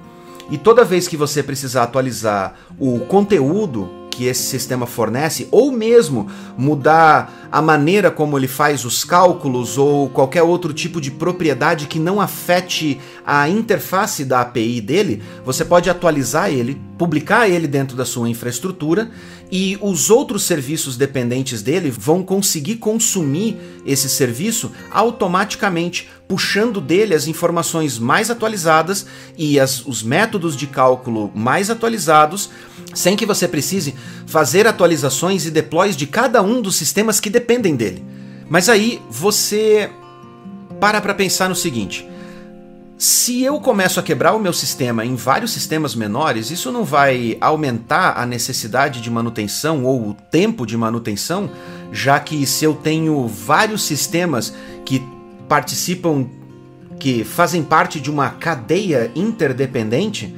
E 0.50 0.58
toda 0.58 0.84
vez 0.84 1.08
que 1.08 1.16
você 1.16 1.42
precisar 1.42 1.84
atualizar 1.84 2.56
o 2.78 3.00
conteúdo 3.06 3.99
que 4.10 4.26
esse 4.26 4.42
sistema 4.42 4.86
fornece, 4.86 5.48
ou 5.50 5.70
mesmo 5.70 6.28
mudar 6.58 7.48
a 7.50 7.62
maneira 7.62 8.10
como 8.10 8.36
ele 8.36 8.48
faz 8.48 8.84
os 8.84 9.04
cálculos 9.04 9.78
ou 9.78 10.08
qualquer 10.08 10.42
outro 10.42 10.72
tipo 10.72 11.00
de 11.00 11.10
propriedade 11.10 11.86
que 11.86 11.98
não 11.98 12.20
afete 12.20 13.00
a 13.24 13.48
interface 13.48 14.24
da 14.24 14.40
API 14.40 14.80
dele, 14.80 15.22
você 15.44 15.64
pode 15.64 15.88
atualizar 15.88 16.50
ele, 16.50 16.80
publicar 16.98 17.48
ele 17.48 17.66
dentro 17.66 17.96
da 17.96 18.04
sua 18.04 18.28
infraestrutura 18.28 19.10
e 19.50 19.76
os 19.80 20.10
outros 20.10 20.44
serviços 20.44 20.96
dependentes 20.96 21.62
dele 21.62 21.90
vão 21.90 22.22
conseguir 22.22 22.76
consumir 22.76 23.56
esse 23.84 24.08
serviço 24.08 24.70
automaticamente, 24.92 26.08
puxando 26.28 26.80
dele 26.80 27.14
as 27.14 27.26
informações 27.26 27.98
mais 27.98 28.30
atualizadas 28.30 29.06
e 29.36 29.58
as, 29.58 29.84
os 29.84 30.02
métodos 30.02 30.56
de 30.56 30.66
cálculo 30.68 31.32
mais 31.34 31.68
atualizados, 31.68 32.50
sem 32.94 33.16
que 33.16 33.26
você 33.26 33.48
precise 33.48 33.94
fazer 34.26 34.66
atualizações 34.66 35.46
e 35.46 35.50
deploys 35.50 35.96
de 35.96 36.06
cada 36.06 36.42
um 36.42 36.60
dos 36.60 36.76
sistemas 36.76 37.20
que 37.20 37.30
dependem 37.30 37.76
dele. 37.76 38.04
Mas 38.48 38.68
aí 38.68 39.00
você 39.10 39.90
para 40.80 41.00
para 41.00 41.14
pensar 41.14 41.48
no 41.48 41.54
seguinte: 41.54 42.08
se 42.98 43.42
eu 43.42 43.58
começo 43.60 43.98
a 43.98 44.02
quebrar 44.02 44.34
o 44.34 44.38
meu 44.38 44.52
sistema 44.52 45.04
em 45.06 45.14
vários 45.14 45.52
sistemas 45.52 45.94
menores, 45.94 46.50
isso 46.50 46.70
não 46.70 46.84
vai 46.84 47.38
aumentar 47.40 48.18
a 48.18 48.26
necessidade 48.26 49.00
de 49.00 49.10
manutenção 49.10 49.84
ou 49.84 50.10
o 50.10 50.14
tempo 50.14 50.66
de 50.66 50.76
manutenção, 50.76 51.50
já 51.90 52.20
que 52.20 52.46
se 52.46 52.64
eu 52.64 52.74
tenho 52.74 53.26
vários 53.26 53.82
sistemas 53.82 54.52
que 54.84 55.02
participam, 55.48 56.26
que 56.98 57.24
fazem 57.24 57.62
parte 57.62 57.98
de 58.00 58.10
uma 58.10 58.30
cadeia 58.30 59.10
interdependente, 59.14 60.34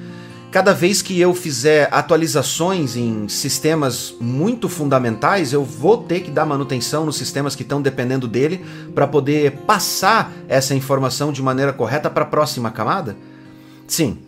Cada 0.53 0.75
vez 0.75 1.01
que 1.01 1.19
eu 1.19 1.35
fizer 1.35 1.89
atualizações 1.91 2.95
em 2.95 3.27
sistemas 3.27 4.15
muito 4.21 4.69
fundamentais, 4.69 5.55
eu 5.55 5.65
vou 5.65 5.97
ter 5.97 6.21
que 6.21 6.31
dar 6.31 6.45
manutenção 6.45 7.07
nos 7.07 7.17
sistemas 7.17 7.57
que 7.57 7.63
estão 7.63 7.81
dependendo 7.81 8.29
dele 8.29 8.63
para 8.95 9.09
poder 9.09 9.53
passar 9.67 10.31
essa 10.47 10.75
informação 10.75 11.33
de 11.33 11.41
maneira 11.41 11.73
correta 11.73 12.11
para 12.11 12.25
a 12.25 12.27
próxima 12.27 12.71
camada? 12.71 13.17
Sim, 13.87 14.19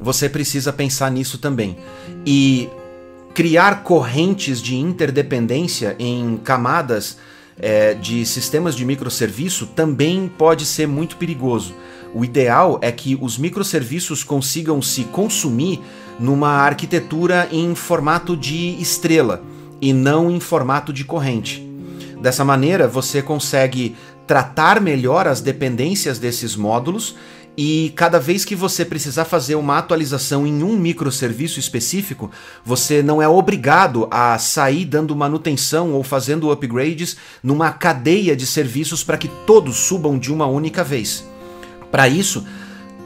você 0.00 0.28
precisa 0.28 0.72
pensar 0.72 1.10
nisso 1.10 1.36
também. 1.36 1.76
E 2.24 2.70
criar 3.34 3.82
correntes 3.82 4.62
de 4.62 4.76
interdependência 4.76 5.96
em 5.98 6.36
camadas 6.44 7.18
é, 7.58 7.94
de 7.94 8.24
sistemas 8.24 8.76
de 8.76 8.84
microserviço 8.84 9.66
também 9.66 10.30
pode 10.38 10.64
ser 10.64 10.86
muito 10.86 11.16
perigoso. 11.16 11.74
O 12.14 12.24
ideal 12.24 12.78
é 12.82 12.92
que 12.92 13.18
os 13.20 13.38
microserviços 13.38 14.22
consigam 14.22 14.82
se 14.82 15.04
consumir 15.04 15.80
numa 16.20 16.50
arquitetura 16.50 17.48
em 17.50 17.74
formato 17.74 18.36
de 18.36 18.76
estrela 18.80 19.42
e 19.80 19.92
não 19.92 20.30
em 20.30 20.38
formato 20.38 20.92
de 20.92 21.04
corrente. 21.04 21.66
Dessa 22.20 22.44
maneira, 22.44 22.86
você 22.86 23.20
consegue 23.22 23.96
tratar 24.26 24.80
melhor 24.80 25.26
as 25.26 25.40
dependências 25.40 26.18
desses 26.18 26.54
módulos 26.54 27.16
e 27.56 27.92
cada 27.96 28.18
vez 28.18 28.44
que 28.44 28.54
você 28.54 28.84
precisar 28.84 29.26
fazer 29.26 29.56
uma 29.56 29.76
atualização 29.76 30.46
em 30.46 30.62
um 30.62 30.74
microserviço 30.76 31.60
específico, 31.60 32.30
você 32.64 33.02
não 33.02 33.20
é 33.20 33.28
obrigado 33.28 34.08
a 34.10 34.38
sair 34.38 34.86
dando 34.86 35.14
manutenção 35.14 35.92
ou 35.92 36.02
fazendo 36.02 36.50
upgrades 36.50 37.16
numa 37.42 37.70
cadeia 37.70 38.34
de 38.34 38.46
serviços 38.46 39.04
para 39.04 39.18
que 39.18 39.28
todos 39.46 39.76
subam 39.76 40.18
de 40.18 40.32
uma 40.32 40.46
única 40.46 40.82
vez. 40.82 41.31
Para 41.92 42.08
isso, 42.08 42.44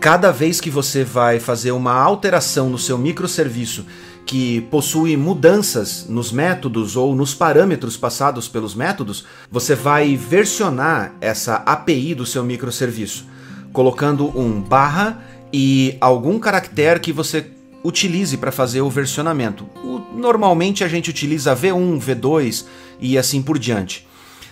cada 0.00 0.32
vez 0.32 0.58
que 0.58 0.70
você 0.70 1.04
vai 1.04 1.38
fazer 1.38 1.72
uma 1.72 1.92
alteração 1.92 2.70
no 2.70 2.78
seu 2.78 2.96
microserviço 2.96 3.84
que 4.24 4.62
possui 4.62 5.16
mudanças 5.16 6.06
nos 6.08 6.32
métodos 6.32 6.96
ou 6.96 7.14
nos 7.14 7.34
parâmetros 7.34 7.98
passados 7.98 8.48
pelos 8.48 8.74
métodos, 8.74 9.26
você 9.50 9.74
vai 9.74 10.16
versionar 10.16 11.12
essa 11.20 11.56
API 11.56 12.14
do 12.14 12.24
seu 12.24 12.42
microserviço 12.42 13.36
colocando 13.76 14.32
um 14.34 14.58
barra 14.58 15.22
e 15.52 15.98
algum 16.00 16.38
caractere 16.38 16.98
que 16.98 17.12
você 17.12 17.44
utilize 17.84 18.34
para 18.38 18.50
fazer 18.50 18.80
o 18.80 18.88
versionamento. 18.88 19.68
Normalmente 20.14 20.82
a 20.82 20.88
gente 20.88 21.10
utiliza 21.10 21.54
V1, 21.54 22.00
V2 22.00 22.64
e 22.98 23.18
assim 23.18 23.42
por 23.42 23.58
diante. 23.58 24.08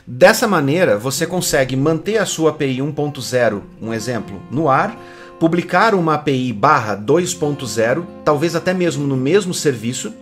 Dessa 0.06 0.46
maneira, 0.46 0.98
você 0.98 1.26
consegue 1.26 1.74
manter 1.74 2.18
a 2.18 2.26
sua 2.26 2.50
API 2.50 2.76
1.0, 2.76 3.62
um 3.80 3.92
exemplo, 3.94 4.38
no 4.50 4.68
ar, 4.68 4.94
publicar 5.40 5.94
uma 5.94 6.14
API 6.14 6.52
barra 6.52 6.94
2.0, 6.94 8.04
talvez 8.22 8.54
até 8.54 8.74
mesmo 8.74 9.06
no 9.06 9.16
mesmo 9.16 9.54
serviço, 9.54 10.12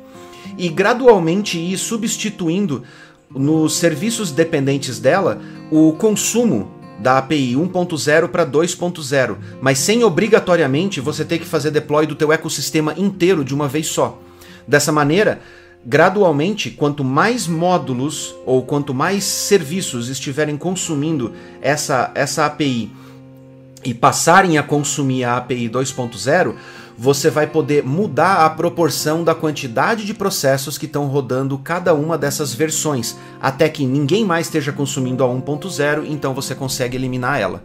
e 0.57 0.69
gradualmente 0.69 1.59
ir 1.59 1.77
substituindo 1.77 2.85
nos 3.29 3.77
serviços 3.77 4.31
dependentes 4.31 5.01
dela 5.01 5.41
o 5.69 5.93
consumo 5.95 6.71
da 7.01 7.19
API 7.19 7.55
1.0 7.55 8.29
para 8.29 8.47
2.0, 8.47 9.37
mas 9.61 9.79
sem 9.79 10.05
obrigatoriamente 10.05 11.01
você 11.01 11.25
ter 11.25 11.41
que 11.41 11.47
fazer 11.47 11.73
deploy 11.73 12.07
do 12.07 12.15
teu 12.15 12.33
ecossistema 12.33 12.95
inteiro 12.97 13.45
de 13.45 13.53
uma 13.53 13.67
vez 13.67 13.89
só. 13.89 14.21
Dessa 14.69 14.93
maneira, 14.93 15.41
gradualmente, 15.85 16.71
quanto 16.71 17.03
mais 17.03 17.47
módulos 17.47 18.35
ou 18.47 18.63
quanto 18.63 18.95
mais 18.95 19.25
serviços 19.25 20.09
estiverem 20.09 20.57
consumindo 20.57 21.33
essa, 21.61 22.11
essa 22.15 22.47
API 22.47 22.91
e 23.85 23.93
passarem 23.93 24.59
a 24.59 24.63
consumir 24.63 25.25
a 25.25 25.37
API 25.37 25.69
2.0, 25.69 26.55
você 26.97 27.31
vai 27.31 27.47
poder 27.47 27.83
mudar 27.83 28.45
a 28.45 28.51
proporção 28.51 29.25
da 29.25 29.35
quantidade 29.35 30.05
de 30.05 30.15
processos 30.15 30.79
que 30.79 30.87
estão 30.87 31.07
rodando 31.07 31.59
cada 31.59 31.95
uma 31.95 32.17
dessas 32.17 32.55
versões, 32.55 33.17
até 33.41 33.69
que 33.69 33.85
ninguém 33.85 34.25
mais 34.25 34.47
esteja 34.47 34.73
consumindo 34.73 35.25
a 35.25 35.27
1.0, 35.27 36.05
então 36.07 36.33
você 36.33 36.55
consegue 36.55 36.97
eliminar 36.97 37.41
ela. 37.41 37.65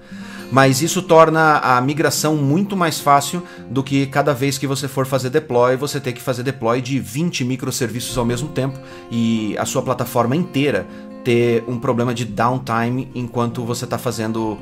Mas 0.51 0.81
isso 0.81 1.01
torna 1.01 1.57
a 1.57 1.79
migração 1.81 2.35
muito 2.35 2.75
mais 2.75 2.99
fácil 2.99 3.43
do 3.69 3.83
que 3.83 4.05
cada 4.05 4.33
vez 4.33 4.57
que 4.57 4.65
você 4.65 4.87
for 4.87 5.05
fazer 5.05 5.29
deploy, 5.29 5.75
você 5.75 5.99
ter 5.99 6.13
que 6.13 6.21
fazer 6.21 6.43
deploy 6.43 6.81
de 6.81 6.99
20 6.99 7.43
microserviços 7.43 8.17
ao 8.17 8.25
mesmo 8.25 8.49
tempo 8.49 8.79
e 9.11 9.57
a 9.57 9.65
sua 9.65 9.81
plataforma 9.81 10.35
inteira 10.35 10.87
ter 11.23 11.65
um 11.67 11.77
problema 11.77 12.13
de 12.13 12.23
downtime 12.23 13.09
enquanto 13.13 13.65
você 13.65 13.83
está 13.83 13.97
fazendo 13.97 14.57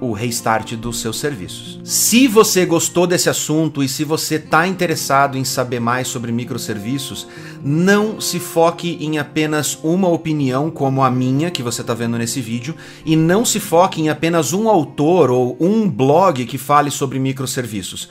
o 0.00 0.12
restart 0.12 0.74
dos 0.74 1.00
seus 1.00 1.18
serviços. 1.18 1.80
Se 1.82 2.28
você 2.28 2.66
gostou 2.66 3.06
desse 3.06 3.30
assunto 3.30 3.82
e 3.82 3.88
se 3.88 4.04
você 4.04 4.34
está 4.34 4.66
interessado 4.66 5.38
em 5.38 5.44
saber 5.44 5.80
mais 5.80 6.08
sobre 6.08 6.30
microserviços, 6.32 7.26
não 7.64 8.20
se 8.20 8.38
foque 8.38 8.98
em 9.00 9.18
apenas 9.18 9.78
uma 9.82 10.08
opinião 10.08 10.70
como 10.70 11.02
a 11.02 11.10
minha 11.10 11.50
que 11.50 11.62
você 11.62 11.80
está 11.80 11.94
vendo 11.94 12.18
nesse 12.18 12.40
vídeo 12.40 12.74
e 13.04 13.16
não 13.16 13.44
se 13.44 13.58
foque 13.58 14.00
em 14.00 14.08
apenas 14.08 14.52
um 14.52 14.68
autor 14.68 15.30
ou 15.30 15.56
um 15.58 15.88
blog 15.88 16.44
que 16.44 16.58
fale 16.58 16.90
sobre 16.90 17.18
microserviços. 17.18 18.08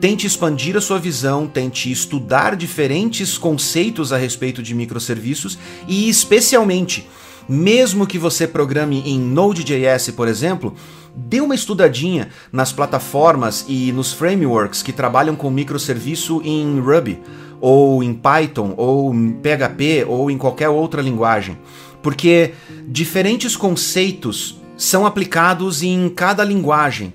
Tente 0.00 0.26
expandir 0.26 0.76
a 0.76 0.80
sua 0.80 0.98
visão, 0.98 1.46
tente 1.46 1.90
estudar 1.90 2.56
diferentes 2.56 3.38
conceitos 3.38 4.12
a 4.12 4.16
respeito 4.16 4.62
de 4.62 4.74
microserviços 4.74 5.58
e, 5.86 6.08
especialmente, 6.08 7.08
mesmo 7.48 8.06
que 8.06 8.18
você 8.18 8.46
programe 8.46 9.02
em 9.04 9.18
Node.js, 9.18 10.10
por 10.10 10.28
exemplo, 10.28 10.74
dê 11.14 11.40
uma 11.40 11.54
estudadinha 11.54 12.28
nas 12.50 12.72
plataformas 12.72 13.64
e 13.68 13.92
nos 13.92 14.12
frameworks 14.12 14.82
que 14.82 14.92
trabalham 14.92 15.36
com 15.36 15.50
microserviço 15.50 16.40
em 16.44 16.80
Ruby, 16.80 17.20
ou 17.60 18.02
em 18.02 18.12
Python, 18.14 18.74
ou 18.76 19.14
em 19.14 19.32
PHP, 19.32 20.04
ou 20.08 20.30
em 20.30 20.38
qualquer 20.38 20.68
outra 20.68 21.02
linguagem. 21.02 21.58
Porque 22.02 22.54
diferentes 22.88 23.56
conceitos 23.56 24.60
são 24.76 25.06
aplicados 25.06 25.82
em 25.82 26.08
cada 26.08 26.42
linguagem. 26.42 27.12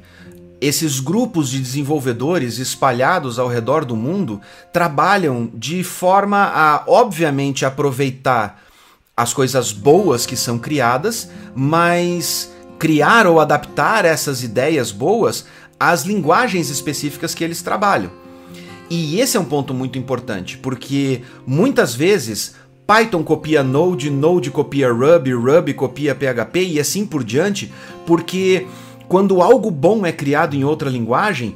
Esses 0.62 1.00
grupos 1.00 1.50
de 1.50 1.60
desenvolvedores 1.60 2.58
espalhados 2.58 3.38
ao 3.38 3.48
redor 3.48 3.86
do 3.86 3.96
mundo 3.96 4.42
trabalham 4.72 5.50
de 5.54 5.84
forma 5.84 6.52
a, 6.54 6.84
obviamente, 6.88 7.66
aproveitar 7.66 8.64
as 9.16 9.34
coisas 9.34 9.72
boas 9.72 10.26
que 10.26 10.38
são 10.38 10.58
criadas, 10.58 11.30
mas 11.56 12.52
criar 12.78 13.28
ou 13.28 13.40
adaptar 13.40 14.06
essas 14.06 14.44
ideias 14.44 14.92
boas 14.92 15.46
às 15.80 16.04
linguagens 16.04 16.70
específicas 16.70 17.34
que 17.34 17.44
eles 17.44 17.62
trabalham. 17.62 18.12
E 18.90 19.20
esse 19.20 19.36
é 19.36 19.40
um 19.40 19.46
ponto 19.46 19.74
muito 19.74 19.98
importante, 19.98 20.58
porque 20.58 21.22
muitas 21.46 21.94
vezes 21.94 22.56
Python 22.86 23.22
copia 23.22 23.62
Node, 23.62 24.10
Node 24.10 24.50
copia 24.50 24.92
Ruby, 24.92 25.34
Ruby 25.34 25.74
copia 25.74 26.16
PHP 26.16 26.64
e 26.64 26.80
assim 26.80 27.06
por 27.06 27.24
diante, 27.24 27.72
porque 28.06 28.66
quando 29.10 29.42
algo 29.42 29.70
bom 29.70 30.06
é 30.06 30.12
criado 30.14 30.56
em 30.56 30.64
outra 30.64 30.90
linguagem, 30.90 31.56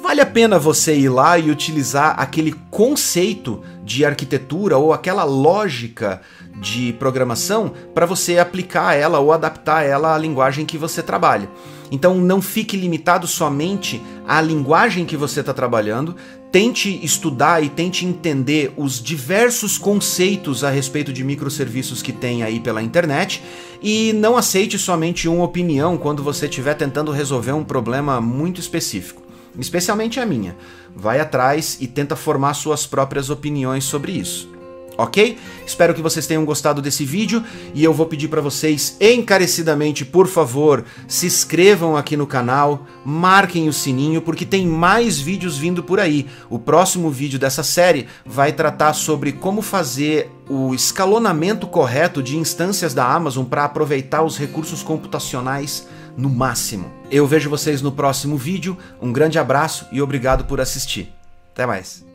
vale 0.00 0.20
a 0.20 0.26
pena 0.26 0.56
você 0.56 0.96
ir 0.96 1.08
lá 1.08 1.36
e 1.36 1.50
utilizar 1.50 2.14
aquele 2.18 2.52
conceito 2.70 3.60
de 3.84 4.04
arquitetura 4.04 4.78
ou 4.78 4.92
aquela 4.92 5.24
lógica 5.24 6.20
de 6.60 6.92
programação 6.94 7.72
para 7.94 8.06
você 8.06 8.38
aplicar 8.38 8.94
ela 8.94 9.18
ou 9.18 9.32
adaptar 9.32 9.84
ela 9.84 10.14
à 10.14 10.18
linguagem 10.18 10.66
que 10.66 10.78
você 10.78 11.02
trabalha. 11.02 11.48
Então 11.90 12.16
não 12.16 12.42
fique 12.42 12.76
limitado 12.76 13.26
somente 13.26 14.02
à 14.26 14.40
linguagem 14.40 15.06
que 15.06 15.16
você 15.16 15.40
está 15.40 15.54
trabalhando, 15.54 16.14
tente 16.52 17.00
estudar 17.02 17.62
e 17.62 17.68
tente 17.68 18.04
entender 18.04 18.72
os 18.76 19.02
diversos 19.02 19.78
conceitos 19.78 20.64
a 20.64 20.70
respeito 20.70 21.12
de 21.12 21.24
microserviços 21.24 22.02
que 22.02 22.12
tem 22.12 22.42
aí 22.42 22.60
pela 22.60 22.82
internet 22.82 23.42
e 23.82 24.12
não 24.14 24.36
aceite 24.36 24.78
somente 24.78 25.28
uma 25.28 25.44
opinião 25.44 25.96
quando 25.96 26.22
você 26.22 26.46
estiver 26.46 26.74
tentando 26.74 27.12
resolver 27.12 27.52
um 27.52 27.64
problema 27.64 28.20
muito 28.20 28.60
específico. 28.60 29.22
Especialmente 29.58 30.20
a 30.20 30.26
minha. 30.26 30.56
Vai 30.94 31.20
atrás 31.20 31.78
e 31.80 31.86
tenta 31.86 32.14
formar 32.14 32.54
suas 32.54 32.86
próprias 32.86 33.30
opiniões 33.30 33.84
sobre 33.84 34.12
isso 34.12 34.57
ok? 34.98 35.38
Espero 35.64 35.94
que 35.94 36.02
vocês 36.02 36.26
tenham 36.26 36.44
gostado 36.44 36.82
desse 36.82 37.04
vídeo 37.04 37.42
e 37.72 37.84
eu 37.84 37.94
vou 37.94 38.06
pedir 38.06 38.26
para 38.26 38.40
vocês 38.40 38.96
encarecidamente, 39.00 40.04
por 40.04 40.26
favor, 40.26 40.84
se 41.06 41.26
inscrevam 41.26 41.96
aqui 41.96 42.16
no 42.16 42.26
canal, 42.26 42.84
marquem 43.04 43.68
o 43.68 43.72
sininho 43.72 44.20
porque 44.20 44.44
tem 44.44 44.66
mais 44.66 45.20
vídeos 45.20 45.56
vindo 45.56 45.84
por 45.84 46.00
aí. 46.00 46.26
O 46.50 46.58
próximo 46.58 47.10
vídeo 47.10 47.38
dessa 47.38 47.62
série 47.62 48.08
vai 48.26 48.52
tratar 48.52 48.92
sobre 48.92 49.30
como 49.30 49.62
fazer 49.62 50.30
o 50.48 50.74
escalonamento 50.74 51.66
correto 51.66 52.22
de 52.22 52.36
instâncias 52.36 52.92
da 52.92 53.06
Amazon 53.06 53.44
para 53.44 53.64
aproveitar 53.64 54.22
os 54.24 54.36
recursos 54.36 54.82
computacionais 54.82 55.86
no 56.16 56.28
máximo. 56.28 56.90
Eu 57.08 57.26
vejo 57.26 57.48
vocês 57.48 57.80
no 57.80 57.92
próximo 57.92 58.36
vídeo, 58.36 58.76
um 59.00 59.12
grande 59.12 59.38
abraço 59.38 59.86
e 59.92 60.02
obrigado 60.02 60.44
por 60.44 60.60
assistir. 60.60 61.12
Até 61.52 61.64
mais. 61.64 62.07